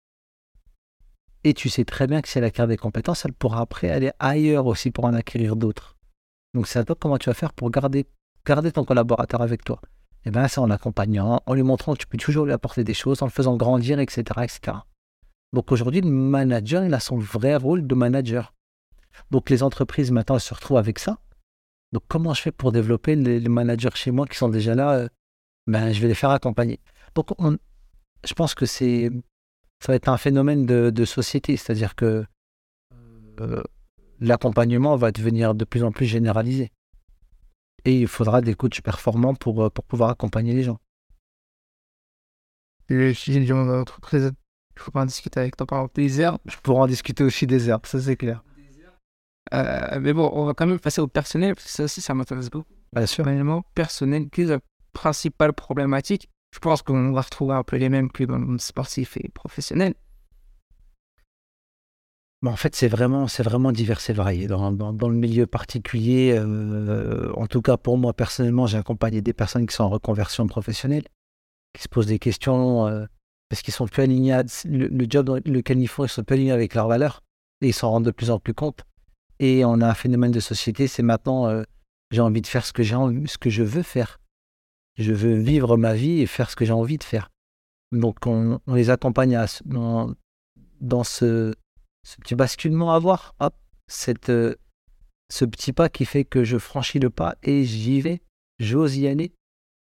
[1.47, 4.13] Et tu sais très bien que si elle acquiert des compétences, elle pourra après aller
[4.19, 5.95] ailleurs aussi pour en acquérir d'autres.
[6.55, 8.07] Donc c'est à toi comment tu vas faire pour garder,
[8.73, 9.81] ton collaborateur avec toi.
[10.25, 12.95] Et bien c'est en l'accompagnant, en lui montrant que tu peux toujours lui apporter des
[12.95, 14.23] choses, en le faisant grandir, etc.
[14.43, 14.79] etc.
[15.53, 18.55] Donc aujourd'hui, le manager, il a son vrai rôle de manager.
[19.31, 21.19] Donc les entreprises maintenant elles se retrouvent avec ça.
[21.93, 25.09] Donc comment je fais pour développer les, managers chez moi qui sont déjà là euh,
[25.67, 26.81] Ben je vais les faire accompagner.
[27.15, 27.29] Donc
[28.25, 29.11] je pense que c'est
[29.81, 32.25] ça va être un phénomène de, société, c'est-à-dire que
[33.41, 33.63] euh,
[34.21, 36.73] l'accompagnement va devenir de plus en plus généralisé.
[37.85, 40.79] Et il faudra des coachs performants pour, euh, pour pouvoir accompagner les gens.
[42.89, 43.47] Et si il
[44.81, 46.41] faut pas en discuter avec toi par des herbes?
[46.47, 48.43] Je pourrais en discuter aussi des herbes, ça c'est clair.
[49.53, 52.15] Euh, mais bon, on va quand même passer au personnel, parce que ça aussi, ça
[52.15, 52.67] m'intéresse beaucoup.
[52.93, 53.25] Bien sûr.
[53.75, 54.59] personnel, quelle
[54.95, 58.59] est la principale problématique Je pense qu'on va retrouver un peu les mêmes que dans
[58.59, 59.95] sportif et professionnel.
[62.45, 64.47] en fait, c'est vraiment, c'est vraiment divers et varié.
[64.47, 69.33] Dans, dans, le milieu particulier, euh, en tout cas pour moi personnellement, j'ai accompagné des
[69.33, 71.05] personnes qui sont en reconversion professionnelle,
[71.75, 73.07] qui se posent des questions euh,
[73.49, 76.53] parce qu'ils sont plus alignés, le, job dans lequel ils font, ils sont plus alignés
[76.53, 77.23] avec leurs valeurs
[77.63, 78.85] et ils s'en rendent de plus en plus compte.
[79.41, 81.65] Et on a un phénomène de société, c'est maintenant, euh,
[82.11, 84.19] j'ai envie de faire ce que, j'ai ce que je veux faire.
[84.97, 87.31] Je veux vivre ma vie et faire ce que j'ai envie de faire.
[87.93, 90.15] Donc on, les accompagne dans,
[90.81, 91.55] dans ce,
[92.21, 93.55] petit basculement à avoir, hop,
[93.89, 94.55] cette, euh,
[95.31, 98.23] ce petit pas qui fait que je franchis le pas et j'y vais,
[98.59, 99.33] j'ose y aller.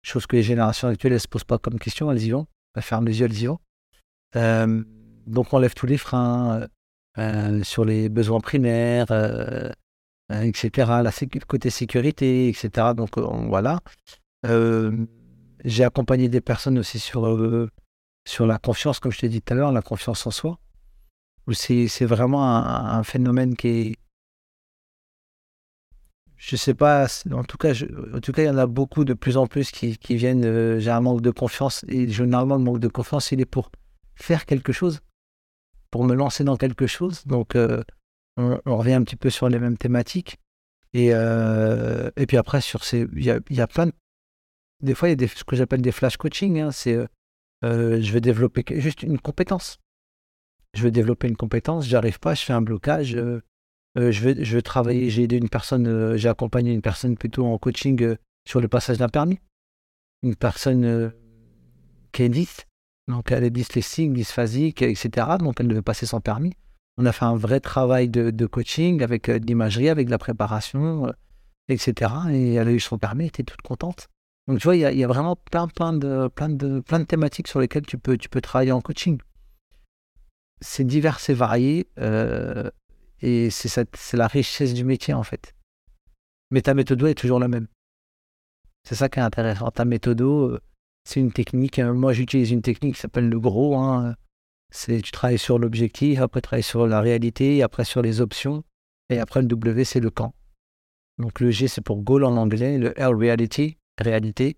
[0.03, 2.47] Chose que les générations actuelles, elles ne se posent pas comme question, elles y vont,
[2.75, 3.59] elles ferment les yeux, elles y vont.
[4.37, 4.83] Euh,
[5.27, 6.67] donc on lève tous les freins,
[7.19, 9.11] euh, sur les besoins primaires,
[10.31, 10.71] etc.,
[11.03, 11.13] la
[11.47, 12.89] côté sécurité, etc.
[12.97, 13.81] Donc voilà.
[14.45, 17.69] J'ai accompagné des personnes aussi sur,
[18.27, 20.59] sur la confiance, comme je t'ai dit tout à l'heure, la confiance en soi.
[21.53, 23.97] C'est vraiment un, phénomène qui est,
[26.37, 27.73] je sais pas, en tout cas,
[28.15, 30.79] en tout cas, il y en a beaucoup de plus en plus qui, viennent.
[30.79, 33.71] j'ai un manque de confiance et généralement le manque de confiance, il est pour
[34.15, 35.01] faire quelque chose,
[35.91, 37.25] pour me lancer dans quelque chose.
[37.27, 37.83] Donc, euh,
[38.37, 40.39] on, revient un petit peu sur les mêmes thématiques.
[40.93, 42.61] Et, euh, et puis après,
[42.93, 43.93] il y a, y a, plein de,
[44.83, 46.61] des fois, il y a ce que j'appelle des flash coaching.
[46.61, 46.97] Hein, c'est,
[47.65, 49.79] euh, je vais développer juste une compétence.
[50.75, 53.11] Je veux développer une compétence, j'arrive pas, je fais un blocage.
[53.11, 53.41] je
[53.97, 55.11] vais, je vais travailler.
[55.11, 58.17] J'ai aidé une personne, j'ai accompagné une personne plutôt en coaching
[58.49, 59.41] sur le passage d'un permis.
[60.23, 61.13] Une personne
[62.13, 62.67] qui est 10
[63.11, 65.27] donc elle est dyslexique, dysphasique, etc.
[65.39, 66.55] Donc elle devait passer son permis.
[66.97, 70.19] On a fait un vrai travail de, coaching avec euh, de l'imagerie, avec de la
[70.19, 71.13] préparation, euh,
[71.69, 72.13] etc.
[72.31, 74.09] Et elle a eu son permis, elle était toute contente.
[74.51, 77.47] Donc tu vois, il y, a vraiment plein, plein, de, plein, de, plein de thématiques
[77.47, 79.21] sur lesquelles tu peux, tu peux travailler en coaching.
[80.61, 81.87] C'est divers et varié.
[82.01, 82.69] Euh,
[83.21, 85.55] et c'est la richesse du métier en fait.
[86.51, 87.69] Mais ta méthode est toujours la même.
[88.83, 89.71] C'est ça qui est intéressant.
[89.71, 90.61] Ta méthode,
[91.05, 91.79] c'est une technique.
[91.79, 91.93] Hein.
[91.93, 93.77] Moi, j'utilise une technique qui s'appelle le gros.
[93.77, 94.17] Hein.
[94.73, 98.65] C'est tu travailles sur l'objectif, après tu travailles sur la réalité, après sur les options,
[99.11, 100.35] et après le W, c'est le quand.
[101.19, 104.57] Donc le G, c'est pour goal en anglais, le R, reality, réalité,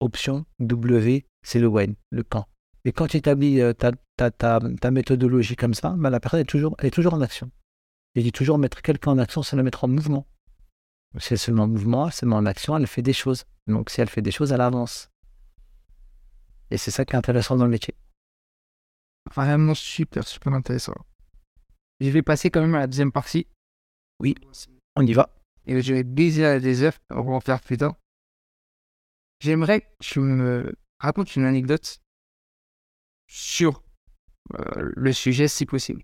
[0.00, 2.46] option, W, c'est le when, le quand.
[2.84, 6.44] Et quand tu établis euh, ta, ta, ta, méthodologie comme ça, ben, la personne est
[6.44, 7.50] toujours, est toujours en action.
[8.14, 10.26] Et dit toujours mettre quelqu'un en action, c'est la mettre en mouvement.
[11.18, 13.44] Si elle se met en mouvement, elle se met en action, elle fait des choses.
[13.66, 15.10] Donc si elle fait des choses, elle avance.
[16.70, 17.94] Et c'est ça qui est intéressant dans le métier.
[19.34, 20.94] Vraiment super, super intéressant.
[22.00, 23.46] Je vais passer quand même à la deuxième partie.
[24.20, 24.34] Oui,
[24.96, 25.30] on y va.
[25.66, 27.94] Et je vais baiser des œufs, on va en faire plus tard.
[29.40, 32.00] J'aimerais que tu me racontes une anecdote
[33.26, 33.82] sur
[34.54, 36.02] euh, le sujet si possible.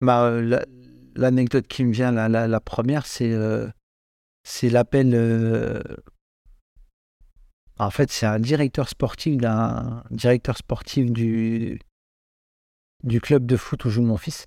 [0.00, 0.60] Bah, euh,
[1.14, 3.68] l'anecdote qui me vient, la, la, première, c'est euh,
[4.62, 5.14] l'appel
[7.78, 11.80] en fait, c'est un directeur sportif d'un directeur sportif du,
[13.02, 14.46] du club de foot où joue mon fils.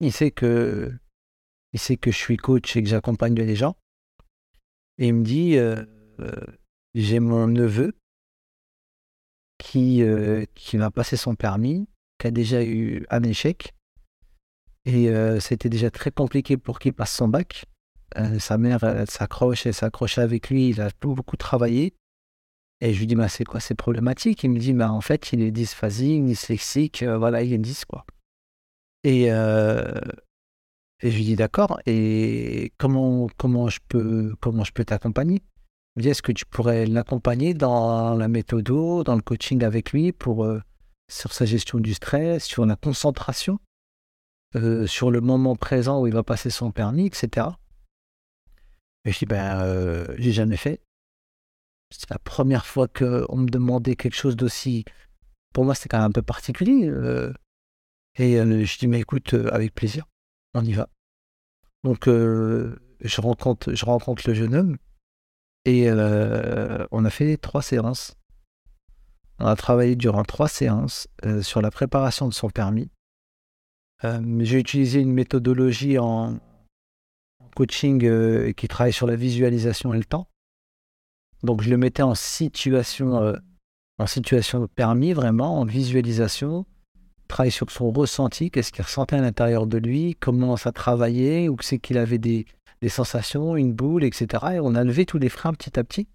[0.00, 0.92] Il sait que
[1.72, 3.76] il sait que je suis coach et que j'accompagne les gens.
[4.98, 5.56] Et il me dit
[6.94, 7.94] j'ai mon neveu
[9.58, 11.88] qui, euh, qui va passer son permis,
[12.18, 13.74] qui a déjà eu un échec.
[14.86, 15.10] Et
[15.40, 17.66] c'était déjà très compliqué pour qu'il passe son bac.
[18.38, 20.70] sa mère s'accroche et s'accroche avec lui.
[20.70, 21.94] Il a beaucoup travaillé.
[22.80, 25.32] Et je lui dis, bah, c'est quoi ces problématiques Il me dit, bah, en fait,
[25.32, 28.06] il est dysphasique, dyslexique, euh, voilà, il est 10, quoi.
[29.04, 30.00] Et, euh,
[31.02, 35.42] et je lui dis, d'accord, et comment, comment je peux, comment je peux t'accompagner?
[35.98, 40.62] Est-ce que tu pourrais l'accompagner dans la méthode, dans le coaching avec lui pour, euh,
[41.08, 43.58] sur sa gestion du stress, sur la concentration,
[44.56, 47.48] euh, sur le moment présent où il va passer son permis, etc.
[49.04, 50.80] Et je dis, ben, euh, j'ai jamais fait.
[51.90, 54.84] C'est la première fois qu'on me demandait quelque chose d'aussi.
[55.52, 56.86] Pour moi, c'était quand même un peu particulier.
[56.88, 57.32] euh.
[58.16, 60.06] et je dis, mais écoute, avec plaisir,
[60.54, 60.88] on y va.
[61.82, 64.76] Donc, je, rencontre, je rencontre le jeune homme
[65.64, 68.16] et euh, on a fait trois séances.
[69.38, 72.90] On a travaillé durant trois séances euh, sur la préparation de son permis.
[74.04, 76.38] Euh, J'ai utilisé une méthodologie en
[77.56, 80.28] coaching qui travaille sur la visualisation et le temps.
[81.42, 83.34] Donc je le mettais en situation,
[83.98, 86.64] en situation de permis, vraiment, en visualisation,
[87.28, 91.56] travailler sur son ressenti, qu'est-ce qu'il ressentait à l'intérieur de lui, comment ça travaillait, ou
[91.60, 92.46] c'est qu'il avait des,
[92.82, 94.26] des sensations, une boule, etc.
[94.54, 96.08] Et on a levé tous les freins petit à petit.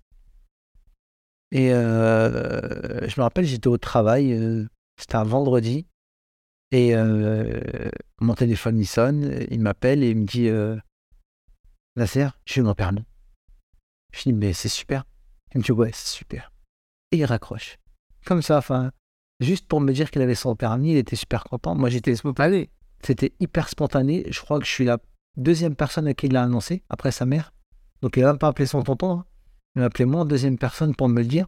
[1.51, 4.66] Et euh, je me rappelle, j'étais au travail, euh,
[4.99, 5.88] c'était un vendredi,
[6.72, 7.61] et euh,
[8.20, 10.49] mon téléphone il sonne, il m'appelle et il me dit
[11.95, 13.05] Nasser, j'ai eu mon permis.
[14.11, 15.05] Je dis mais c'est super.
[15.53, 16.51] Il me dit ouais, c'est super.
[17.11, 17.78] Et il raccroche.
[18.26, 18.91] Comme ça, enfin,
[19.39, 21.76] juste pour me dire qu'il avait son permis, il était super content.
[21.76, 22.70] Moi j'étais Spontané.
[23.03, 24.26] c'était hyper spontané.
[24.30, 24.97] Je crois que je suis la
[25.38, 27.53] deuxième personne à qui il l'a annoncé, après sa mère.
[28.01, 29.19] Donc il n'a même pas appelé son tonton.
[29.19, 29.25] hein.
[29.75, 31.47] Il m'a appelé moi deuxième personne pour me le dire.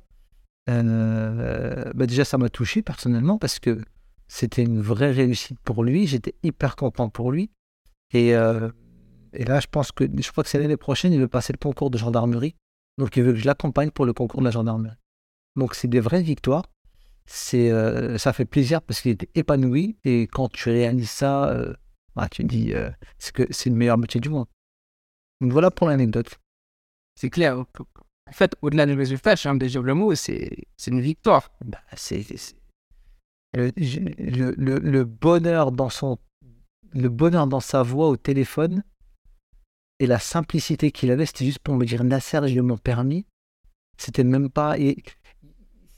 [0.70, 3.82] Euh, bah déjà, ça m'a touché personnellement parce que
[4.28, 6.08] c'était une vraie réussite pour lui.
[6.08, 7.52] J'étais hyper content pour lui.
[8.14, 8.70] Et, euh,
[9.34, 11.58] et là, je pense que je crois que c'est l'année prochaine, il veut passer le
[11.58, 12.56] concours de gendarmerie.
[12.98, 14.96] Donc il veut que je l'accompagne pour le concours de la gendarmerie.
[15.56, 16.66] Donc c'est des vraies victoires.
[17.26, 19.98] C'est, euh, ça fait plaisir parce qu'il était épanoui.
[20.04, 21.54] Et quand tu réalises ça,
[22.18, 24.48] euh, bah, tu dis euh, c'est que c'est le meilleur métier du monde?
[25.42, 26.40] Donc voilà pour l'anecdote.
[27.16, 27.58] C'est clair.
[27.60, 31.52] En fait, au-delà du résultat, j'aime déjà le mot, c'est une victoire.
[31.66, 32.26] Bah, c'est
[33.54, 36.18] le, je- le, le- le bonheur dans son
[36.94, 38.84] le bonheur dans sa voix au téléphone
[40.00, 43.26] et la simplicité qu'il avait, c'était juste pour me dire Nasser, j'ai eu mon permis.
[43.98, 44.98] C'était même pas et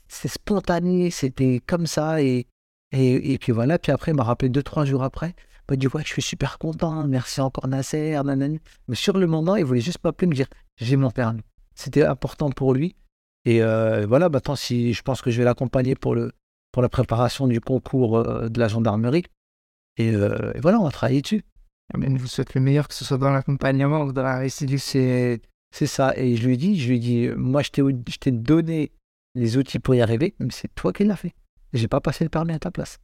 [0.08, 2.46] c'est spontané, c'était comme ça et,
[2.92, 3.78] et et puis voilà.
[3.78, 5.34] Puis après, il m'a rappelé deux trois jours après.
[5.70, 8.58] M'a dit ouais, je suis super content, merci encore Nasser, nanani.
[8.88, 11.42] Mais sur le moment, il voulait juste m'appeler me dire j'ai mon permis.
[11.76, 12.96] C'était important pour lui.
[13.44, 16.32] Et euh, voilà, maintenant, si je pense que je vais l'accompagner pour le
[16.72, 19.24] pour la préparation du concours euh, de la gendarmerie.
[19.96, 21.42] Et, euh, et voilà, on va travailler dessus.
[21.96, 24.78] Mais je vous souhaite le meilleur, que ce soit dans l'accompagnement ou dans la du
[24.78, 25.40] C'est
[25.72, 26.16] c'est ça.
[26.16, 28.90] Et je lui ai dit, je lui ai dit, moi, je t'ai je t'ai donné
[29.36, 31.34] les outils pour y arriver, mais c'est toi qui l'as fait.
[31.72, 32.98] J'ai pas passé le permis à ta place.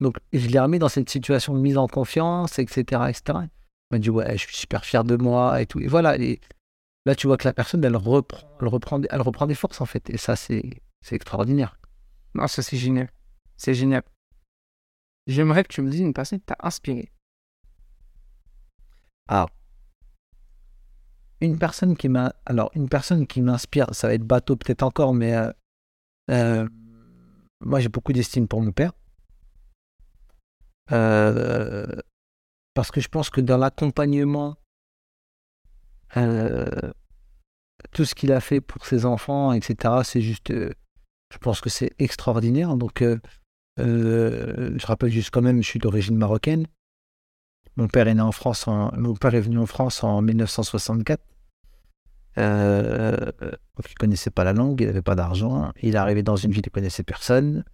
[0.00, 3.20] Donc, je l'ai remis dans cette situation de mise en confiance, etc., etc.
[3.26, 3.48] Il
[3.92, 5.80] m'a dit, ouais, je suis super fier de moi et tout.
[5.80, 6.16] Et voilà.
[6.18, 6.40] Et
[7.04, 9.86] là, tu vois que la personne, elle reprend, elle reprend, elle reprend des forces, en
[9.86, 10.08] fait.
[10.10, 11.76] Et ça, c'est extraordinaire.
[12.34, 13.10] Non, ça c'est génial.
[13.56, 14.02] C'est génial.
[15.26, 17.10] J'aimerais que tu me dises une personne qui t'a inspiré.
[21.40, 25.14] une personne qui m'a alors une personne qui m'inspire ça va être bateau peut-être encore
[25.14, 25.52] mais euh,
[26.30, 26.68] euh,
[27.64, 28.92] moi j'ai beaucoup d'estime pour mon père
[30.92, 31.86] Euh,
[32.72, 34.56] parce que je pense que dans l'accompagnement
[36.16, 36.64] euh,
[37.92, 40.72] tout ce qu'il a fait pour ses enfants etc c'est juste euh,
[41.30, 43.04] je pense que c'est extraordinaire donc
[43.76, 46.66] je rappelle juste quand même je suis d'origine marocaine
[47.76, 51.22] mon père est né en France en, mon père est venu en France en 1964
[52.38, 55.72] euh, donc il connaissait pas la langue, il n'avait pas d'argent.
[55.82, 57.64] Il est arrivé dans une ville, il connaissait personne.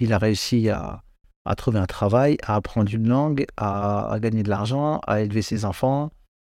[0.00, 1.02] Il a réussi à,
[1.48, 5.64] à trouver un travail, à apprendre une langue, à, gagner de l'argent, à élever ses
[5.64, 6.12] enfants,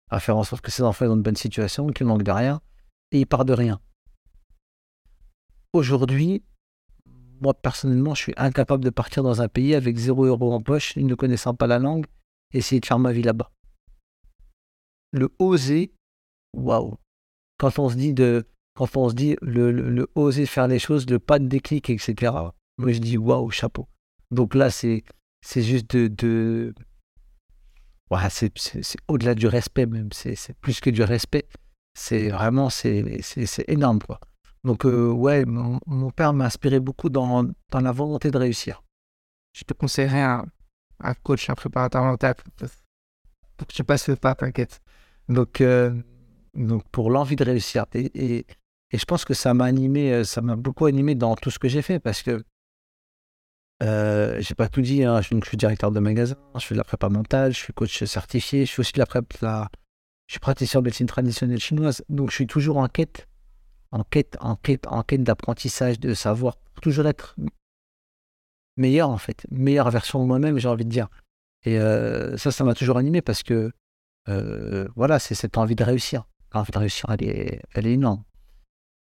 [0.10, 2.62] à faire en sorte que ses enfants aient une bonne situation, qu'ils manquent de rien.
[3.12, 3.82] Et il part de rien.
[5.74, 6.44] Aujourd'hui,
[7.42, 10.96] moi personnellement, je suis incapable de partir dans un pays avec zéro euro en poche,
[10.96, 12.06] ne connaissant pas la langue,
[12.54, 13.52] et essayer de faire ma vie là-bas.
[15.12, 15.94] Le oser,
[16.56, 16.96] waouh!
[17.58, 21.10] quand on se dit de quand on se dit le- le oser faire les choses,
[21.10, 22.32] le pas de déclic, etc.
[22.78, 23.88] Moi je dis waouh, chapeau.
[24.36, 25.04] Donc là c'est
[25.56, 26.74] juste de, de...
[28.12, 28.52] Ouais, c'est
[29.08, 31.48] au-delà du respect même, c'est plus que du respect.
[31.98, 33.24] C'est vraiment c'est
[33.68, 34.20] énorme quoi.
[34.64, 38.84] Donc euh, ouais, mon, mon père m'a inspiré beaucoup dans, dans la volonté de réussir.
[39.54, 40.46] Je te conseillerais un,
[41.00, 42.36] un coach, un préparateur mental.
[43.58, 44.82] Pour que tu passes le pas, t'inquiète.
[45.30, 45.96] Donc, euh,
[46.54, 47.86] donc pour l'envie de réussir.
[47.94, 48.46] Et, et,
[48.92, 51.60] et je pense que ça m'a animé, euh, ça m'a beaucoup animé dans tout ce
[51.60, 52.44] que j'ai fait parce que
[53.84, 55.04] euh, j'ai pas tout dit.
[55.04, 55.22] hein.
[55.22, 58.66] Je, suis directeur de magasin, je fais de la prépa mentale, je suis coach certifié,
[58.66, 59.70] je fais aussi de la prépa.
[60.28, 62.04] je suis praticien de médecine traditionnelle chinoise.
[62.10, 63.28] Donc je suis toujours en quête,
[63.92, 67.36] en quête, en quête, en quête d'apprentissage, de savoir, pour toujours être
[68.78, 71.10] meilleur en fait, meilleure version de moi-même, j'ai envie de dire.
[71.64, 73.72] Et euh, ça, ça m'a toujours animé parce que
[74.30, 76.26] euh, voilà, c'est cette envie de réussir.
[76.54, 78.24] L'envie de réussir, elle est, elle est énorme.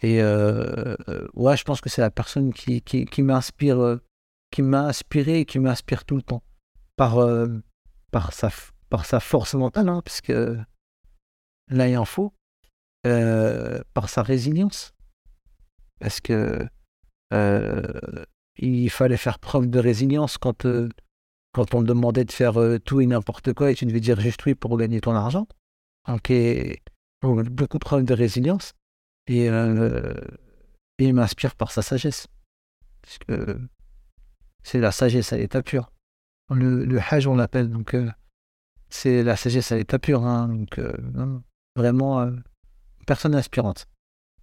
[0.01, 3.99] Et ouais, je pense que c'est la personne qui m'inspire,
[4.56, 6.41] qui m'a inspiré et qui m'inspire tout le temps
[6.95, 7.18] par,
[8.12, 8.49] par, sa,
[8.89, 10.58] par sa force mentale, hein, parce que
[11.70, 12.34] là, il en faut,
[13.03, 14.93] par sa résilience.
[15.99, 16.66] Parce que
[18.58, 20.89] il fallait faire preuve de résilience quand, euh,
[21.51, 24.45] quand on demandait de faire euh, tout et n'importe quoi et tu devais dire juste
[24.45, 25.47] oui pour gagner ton argent.
[26.08, 26.82] Donc, et,
[27.22, 28.74] beaucoup de preuve de résilience.
[29.28, 30.14] Et, euh,
[30.99, 32.28] il m'inspire par sa sagesse.
[33.01, 33.60] Parce que
[34.66, 35.91] c'est la sagesse à l'état pur.
[36.49, 37.70] Le, le hajj, on l'appelle.
[37.70, 37.95] Donc,
[38.89, 40.26] c'est la sagesse à l'état pur.
[40.26, 40.82] Hein, donc,
[41.76, 42.32] vraiment,
[43.05, 43.88] personne inspirante.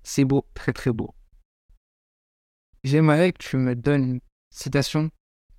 [0.02, 1.14] C'est beau, très très beau.
[2.84, 4.20] J'aimerais que tu me donnes une
[4.50, 5.10] citation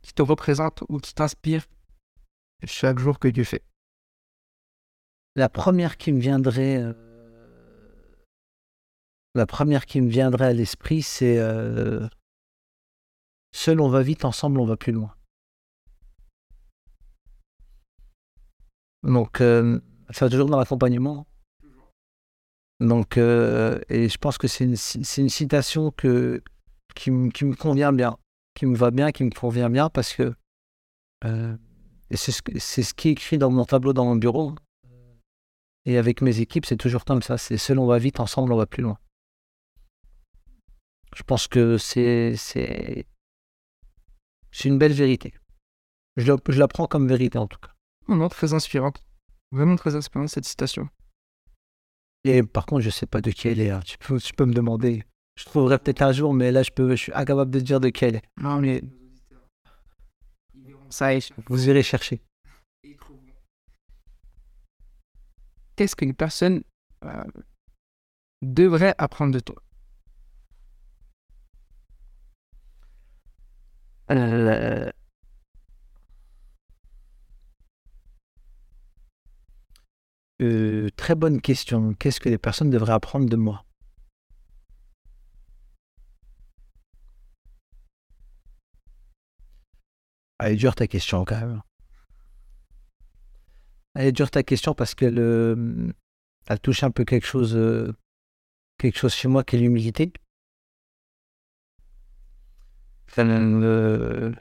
[0.01, 1.65] qui te représente ou qui t'inspire
[2.65, 3.63] chaque jour que tu fais.
[5.35, 6.93] La première qui me viendrait, euh,
[9.35, 12.07] la première qui me viendrait à l'esprit, c'est euh,
[13.53, 15.13] seul on va vite, ensemble on va plus loin.
[19.03, 19.79] Donc, euh,
[20.09, 21.27] ça va toujours dans l'accompagnement.
[22.79, 26.41] Donc, et je pense que c'est une, une, citation que,
[26.95, 28.17] qui, qui, me convient bien,
[28.55, 30.33] qui me va bien, qui me convient bien parce que
[31.23, 31.55] euh,
[32.11, 34.55] c'est ce, ce, qui est écrit dans mon tableau dans mon bureau.
[35.85, 37.37] Et avec mes équipes, c'est toujours comme ça.
[37.37, 38.97] C'est seul on va vite, ensemble on va plus loin.
[41.15, 42.35] Je pense que c'est
[44.53, 45.33] c'est une belle vérité.
[46.15, 47.73] Je la, je la prends comme vérité en tout cas.
[48.07, 49.03] Non, très inspirante.
[49.51, 50.87] Vraiment très inspirante cette citation.
[52.23, 53.71] Et par contre, je sais pas de qui elle est.
[53.71, 53.81] Hein.
[53.85, 55.03] Tu, peux, tu peux me demander
[55.35, 57.89] je trouverai peut-être un jour, mais là, je, peux, je suis incapable de dire de
[57.89, 58.21] quel.
[58.37, 58.83] Non, mais.
[60.89, 61.09] Ça
[61.47, 62.21] Vous irez chercher.
[65.75, 66.61] Qu'est-ce qu'une personne
[67.03, 67.23] euh,
[68.43, 69.55] devrait apprendre de toi?
[74.11, 74.91] Euh,
[80.41, 81.93] euh, Très bonne question.
[81.93, 83.65] Qu'est-ce que les personnes devraient apprendre de moi?
[90.39, 91.61] Elle est dure ta question quand même.
[93.95, 95.91] Elle est dure ta question parce qu'elle euh,
[96.61, 97.93] touche un peu quelque chose, euh,
[98.77, 100.11] quelque chose chez moi qui est l'humilité.
[103.19, 104.31] Euh,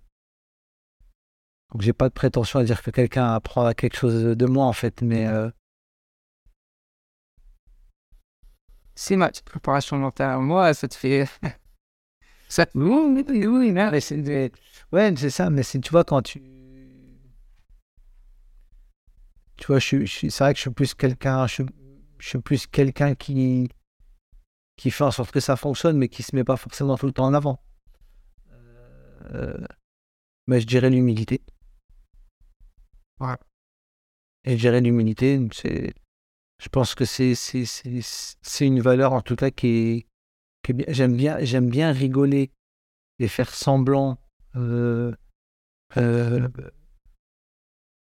[1.72, 4.72] donc j'ai pas de prétention à dire que quelqu'un apprend quelque chose de moi en
[4.72, 5.26] fait, mais
[8.94, 10.38] c'est ma préparation mentale.
[10.40, 11.26] Moi, ça te fait
[12.48, 14.52] Ça, oui, oui, mais c'est,
[14.92, 15.48] ouais, c'est ça.
[15.48, 16.42] Mais tu vois, quand tu,
[19.56, 21.62] tu vois, je, je, c'est vrai que je suis plus quelqu'un, je,
[22.18, 23.70] je, suis plus quelqu'un qui,
[24.76, 27.12] qui fait en sorte que ça fonctionne, mais qui se met pas forcément tout le
[27.12, 27.58] temps en avant.
[29.34, 29.66] Euh,
[30.46, 31.42] mais je dirais l'humilité.
[33.20, 33.36] Ouais.
[34.44, 35.94] Et je dirais l'humilité, c'est,
[36.60, 40.06] je pense que c'est, c'est, c'est, c'est une valeur en tout cas qui est,
[40.88, 42.50] j'aime bien, j'aime bien rigoler
[43.18, 44.18] et faire semblant
[44.56, 45.12] euh,
[45.96, 46.48] euh,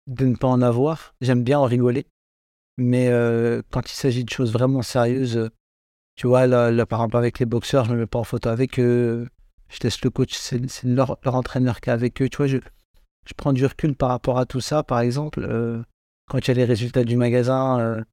[0.08, 1.16] de ne pas en avoir.
[1.22, 2.06] J'aime bien en rigoler,
[2.78, 5.50] mais euh, quand il s'agit de choses vraiment sérieuses,
[6.16, 8.80] tu vois, là, par exemple avec les boxeurs, je me mets pas en photo avec
[8.80, 9.28] eux.
[9.70, 12.30] Je laisse le coach, c'est leur, leur, entraîneur qui est avec eux.
[12.30, 12.58] Tu vois, je,
[13.26, 14.84] je prends du recul par rapport à tout ça.
[14.84, 15.48] Par exemple,
[16.30, 18.04] quand il y a les résultats du magasin,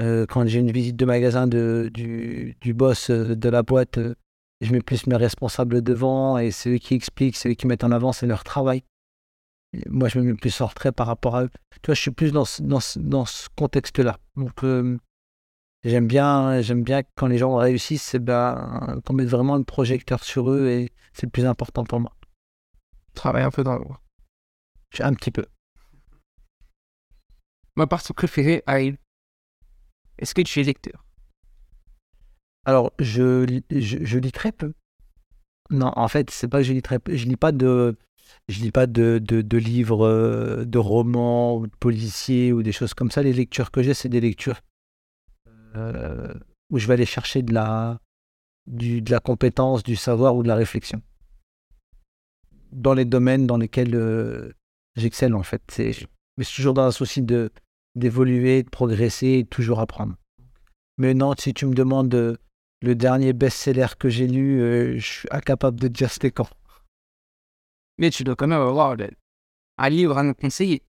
[0.00, 3.98] euh, quand j'ai une visite de magasin de, du, du boss euh, de la boîte,
[3.98, 4.14] euh,
[4.60, 7.84] je mets plus mes responsables devant et c'est eux qui expliquent, c'est eux qui mettent
[7.84, 8.84] en avant, c'est leur travail.
[9.88, 11.50] moi, je me mets plus en retrait par rapport à eux.
[11.82, 14.18] Tu vois, je suis plus dans dans dans ce contexte-là.
[14.36, 14.62] Donc,
[15.84, 20.24] j'aime bien, j'aime bien quand les gens réussissent, eh ben, qu'on mette vraiment le projecteur
[20.24, 22.12] sur eux et c'est le plus important pour moi.
[23.14, 24.00] Travaille un peu dans l'ombre.
[25.00, 25.44] Un petit peu.
[27.76, 28.96] Ma partie préférée, Aïe,
[30.18, 31.04] est-ce que tu es lecteur?
[32.64, 34.72] Alors, je, je, lis très peu.
[35.70, 37.14] Non, en fait, c'est pas que je lis très peu.
[37.16, 37.96] Je lis pas de,
[38.48, 42.94] je lis pas de, de, livres, euh, de romans ou de policiers ou des choses
[42.94, 43.22] comme ça.
[43.22, 44.60] Les lectures que j'ai, c'est des lectures
[45.78, 46.34] euh,
[46.70, 48.00] où je vais aller chercher de la,
[48.66, 51.00] du, de la compétence, du savoir ou de la réflexion.
[52.72, 54.52] Dans les domaines dans lesquels euh,
[54.96, 55.62] j'excelle, en fait.
[56.36, 57.50] Mais c'est toujours dans un souci de,
[57.94, 60.14] d'évoluer, de progresser et toujours apprendre.
[60.98, 62.36] Mais non, si tu me demandes euh,
[62.82, 64.60] le dernier best-seller que j'ai lu,
[64.98, 66.48] je suis incapable de dire c'était quand.
[67.98, 68.96] Mais tu dois quand même avoir
[69.78, 70.82] un livre à nous conseiller.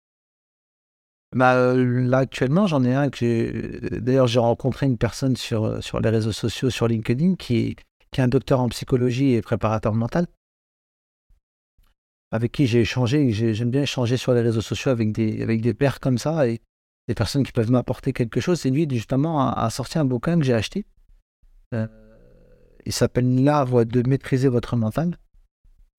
[1.36, 4.00] Bah, euh, là, actuellement, j'en ai un que j'ai.
[4.00, 7.76] D'ailleurs, j'ai rencontré une personne sur, euh, sur les réseaux sociaux, sur LinkedIn, qui
[8.12, 10.28] qui est un docteur en psychologie et préparateur mental,
[12.32, 13.32] avec qui j'ai échangé.
[13.32, 16.62] J'aime bien échanger sur les réseaux sociaux avec des, avec des pairs comme ça et
[17.08, 18.66] des personnes qui peuvent m'apporter quelque chose.
[18.66, 20.86] Et lui, justement, a, sorti un bouquin que j'ai acheté.
[21.74, 21.88] Euh,
[22.86, 25.18] il s'appelle L'art de maîtriser votre mental.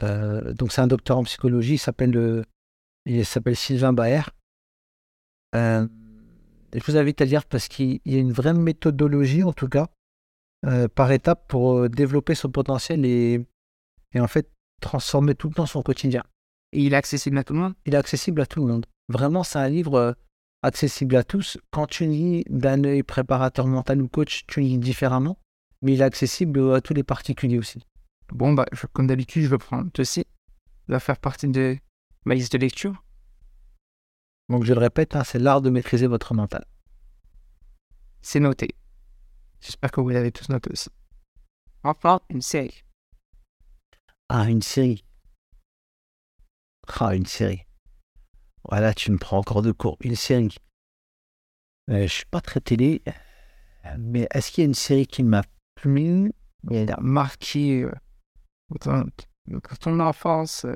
[0.03, 1.75] Euh, donc, c'est un docteur en psychologie.
[1.75, 2.43] Il s'appelle euh,
[3.07, 4.31] il s'appelle Sylvain Baer.
[5.55, 5.87] Euh,
[6.73, 9.89] je vous invite à lire parce qu'il y a une vraie méthodologie, en tout cas,
[10.67, 13.45] euh, par étape pour euh, développer son potentiel et,
[14.15, 16.23] et en fait transformer tout le temps son quotidien.
[16.73, 17.75] Et il est accessible à tout le monde?
[17.87, 18.87] Il est accessible à tout le monde.
[19.09, 20.17] Vraiment, c'est un livre
[20.63, 21.59] accessible à tous.
[21.73, 25.39] Quand tu lis d'un œil préparateur mental ou coach, tu lis différemment,
[25.83, 27.85] mais il est accessible à tous les particuliers aussi.
[28.33, 30.21] Bon, bah, je- comme d'habitude, je vais prendre ceci.
[30.87, 31.77] Ça va faire partie de
[32.25, 33.03] ma liste de lecture.
[34.51, 36.65] Donc, je le répète, hein, c'est l'art de maîtriser votre mental.
[38.21, 38.75] C'est noté.
[39.61, 40.91] J'espère que vous l'avez tous noté aussi.
[41.85, 42.83] Enfin, une série.
[44.29, 45.05] Ah, une série.
[46.99, 47.63] Ah, une série.
[48.69, 49.97] Voilà, tu me prends encore de court.
[50.01, 50.57] Une série.
[51.89, 53.03] Euh, je suis pas très télé,
[53.99, 55.43] mais est-ce qu'il y a une série qui m'a
[55.77, 56.33] plu?
[56.71, 57.93] Il a marqué euh,
[58.81, 59.07] ton,
[59.81, 60.65] ton enfance.
[60.65, 60.75] euh,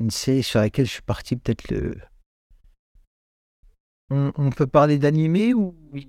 [0.00, 1.94] Une série sur laquelle je suis parti peut-être le...
[4.10, 5.74] On, on peut parler d'animé ou...
[5.92, 6.08] Oui.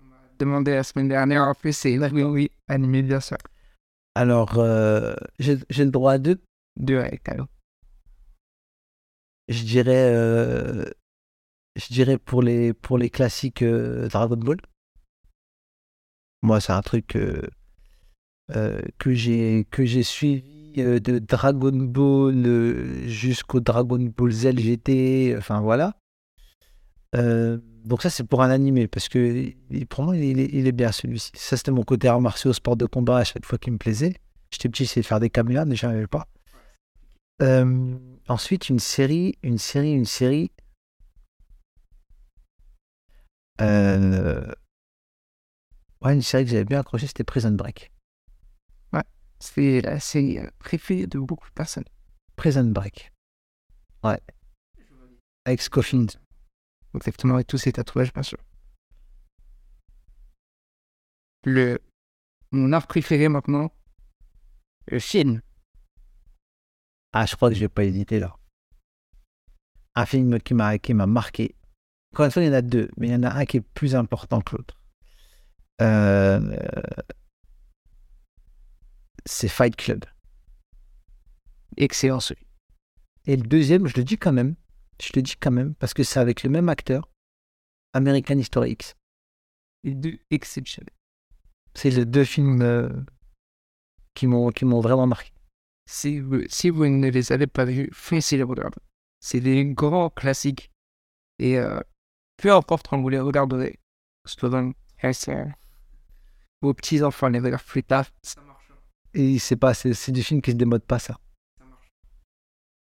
[0.00, 1.42] On m'a demandé la semaine dernière.
[1.42, 3.36] En plus, c'est oui, oui, animé, bien sûr.
[4.14, 6.40] Alors, euh, j'ai le droit à deux?
[6.76, 7.28] De avec.
[9.48, 10.12] Je dirais...
[10.14, 10.84] euh,
[11.76, 14.58] Je dirais pour les, pour les classiques euh, Dragon Ball.
[16.42, 17.42] Moi, c'est un truc que
[19.14, 25.34] j'ai que j'ai suivi de Dragon Ball euh, jusqu'au Dragon Ball Z GT.
[25.36, 25.96] Enfin voilà.
[27.14, 29.52] Euh, donc ça, c'est pour un animé parce que
[29.86, 31.30] pour moi, il est, il bien celui-ci.
[31.34, 34.14] Ça, c'était mon côté arts martiaux, sport de combat à chaque fois qui me plaisait.
[34.50, 36.26] J'étais petit, j'essayais de faire des caméras, mais j'en avais pas.
[37.42, 37.96] Euh,
[38.28, 40.50] ensuite, une série, une série, une série.
[43.60, 44.52] Euh,
[46.00, 47.90] Ouais, une série que j'avais bien accroché, c'était Prison Break.
[49.40, 51.84] C'est la série préférée de beaucoup de personnes.
[52.36, 53.12] Prison Break.
[54.02, 54.20] Ouais.
[55.44, 56.12] Avec Scofield.
[56.94, 58.38] Exactement, avec tous ces tatouages, bien sûr.
[61.44, 61.78] Le...
[62.50, 63.70] Mon art préféré maintenant,
[64.86, 65.40] le film.
[67.12, 68.36] Ah, je crois que je vais pas hésiter là.
[69.94, 71.54] Un film qui m'a qui m'a marqué.
[72.12, 73.58] Encore une fois, il y en a deux, mais il y en a un qui
[73.58, 74.80] est plus important que l'autre.
[75.80, 76.56] Euh,
[79.26, 80.04] C'est Fight Club.
[81.76, 82.46] Excellent celui.
[83.26, 84.56] Et le deuxième, je le dis quand même.
[85.00, 87.08] Je le dis quand même parce que c'est avec le même acteur.
[87.92, 88.94] American History X.
[89.84, 90.94] Les deux exceptionnels.
[91.74, 92.88] C'est les deux films euh,
[94.14, 95.32] qui m'ont vraiment marqué.
[95.86, 98.78] Si vous, si vous ne les avez pas vus, foncez les regarder.
[99.20, 100.70] C'est des grands classiques.
[101.38, 101.80] Et euh,
[102.36, 103.78] peu importe quand vous les regarderez,
[104.26, 105.46] Slogan, SR,
[106.60, 108.06] vos petits-enfants les regardent plus tard.
[109.14, 111.18] Et c'est pas, c'est, c'est du film qui se démode pas ça.
[111.58, 111.88] Ça marche.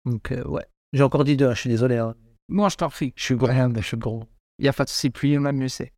[0.04, 0.66] Donc euh, ouais.
[0.92, 1.96] J'ai encore dit deux, hein, je suis désolé.
[1.98, 2.14] hein.
[2.48, 3.12] Moi, je t'en prie.
[3.16, 4.24] Je suis gros, mais je suis gros.
[4.58, 5.92] Il n'y a pas de souci, plus y en a, mieux c'est.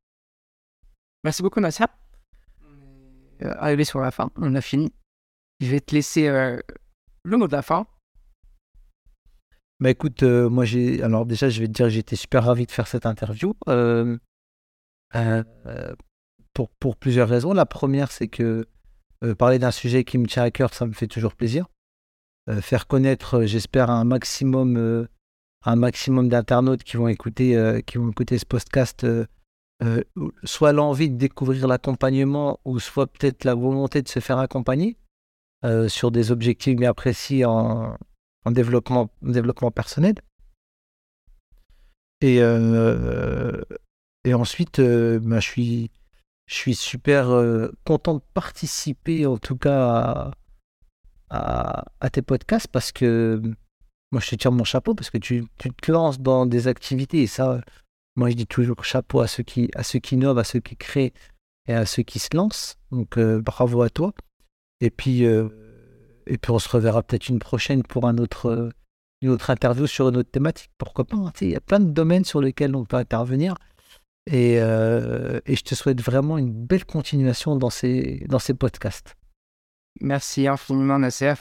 [1.25, 1.89] Merci beaucoup, Nassia.
[2.63, 4.93] On est euh, arrivé sur la fin, on a fini.
[5.61, 6.59] Je vais te laisser euh,
[7.25, 7.87] le mot de la fin.
[9.81, 11.03] Bah écoute, euh, moi j'ai.
[11.03, 13.55] Alors déjà, je vais te dire que j'étais super ravi de faire cette interview.
[13.69, 14.17] euh,
[15.15, 15.95] euh, euh,
[16.55, 17.53] pour, pour plusieurs raisons.
[17.53, 18.67] La première, c'est que
[19.25, 21.67] euh, parler d'un sujet qui me tient à cœur, ça me fait toujours plaisir.
[22.49, 25.09] Euh, faire connaître, euh, j'espère, un maximum,
[26.29, 29.05] d'internautes qui vont écouter, qui vont écouter ce podcast,
[30.45, 34.97] soit l'envie de découvrir l'accompagnement, ou soit peut-être la volonté de se faire accompagner
[35.89, 37.97] sur des objectifs bien précis en,
[38.45, 39.11] en développement,
[39.75, 40.15] personnel.
[42.21, 42.41] Et,
[44.33, 45.91] ensuite, ben, je, suis,
[46.47, 50.33] je suis super euh, content de participer, en tout cas,
[51.29, 53.43] à, tes podcasts parce que
[54.13, 57.27] moi, je te tire mon chapeau parce que tu, te lances dans des activités et
[57.27, 57.61] ça,
[58.15, 60.77] moi, je dis toujours chapeau à ceux qui, à ceux qui innovent, à ceux qui
[60.77, 61.13] créent
[61.67, 62.77] et à ceux qui se lancent.
[62.93, 64.15] Donc, euh, bravo à toi.
[64.81, 65.49] Et puis, euh,
[66.27, 68.71] et puis on se reverra peut-être une prochaine pour un autre,
[69.21, 70.71] une autre interview sur une autre thématique.
[70.79, 73.57] Pourquoi pas hein, Il y a plein de domaines sur lesquels on peut intervenir.
[74.27, 79.17] Et, euh, et je te souhaite vraiment une belle continuation dans ces, dans ces podcasts.
[80.01, 81.35] Merci infiniment, Nasser.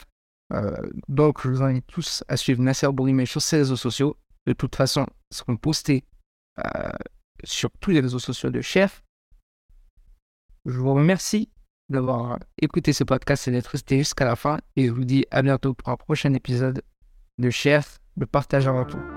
[0.52, 0.76] Euh,
[1.08, 4.16] donc, je vous invite tous à suivre Nasser Bourimé sur ses réseaux sociaux.
[4.46, 6.04] De toute façon, ce qu'on posté
[6.58, 6.90] euh,
[7.44, 9.02] sur tous les réseaux sociaux de Chef.
[10.64, 11.50] Je vous remercie
[11.88, 14.58] d'avoir écouté ce podcast et d'être resté jusqu'à la fin.
[14.76, 16.82] Et je vous dis à bientôt pour un prochain épisode
[17.38, 19.15] de Chef, le partage avant tout.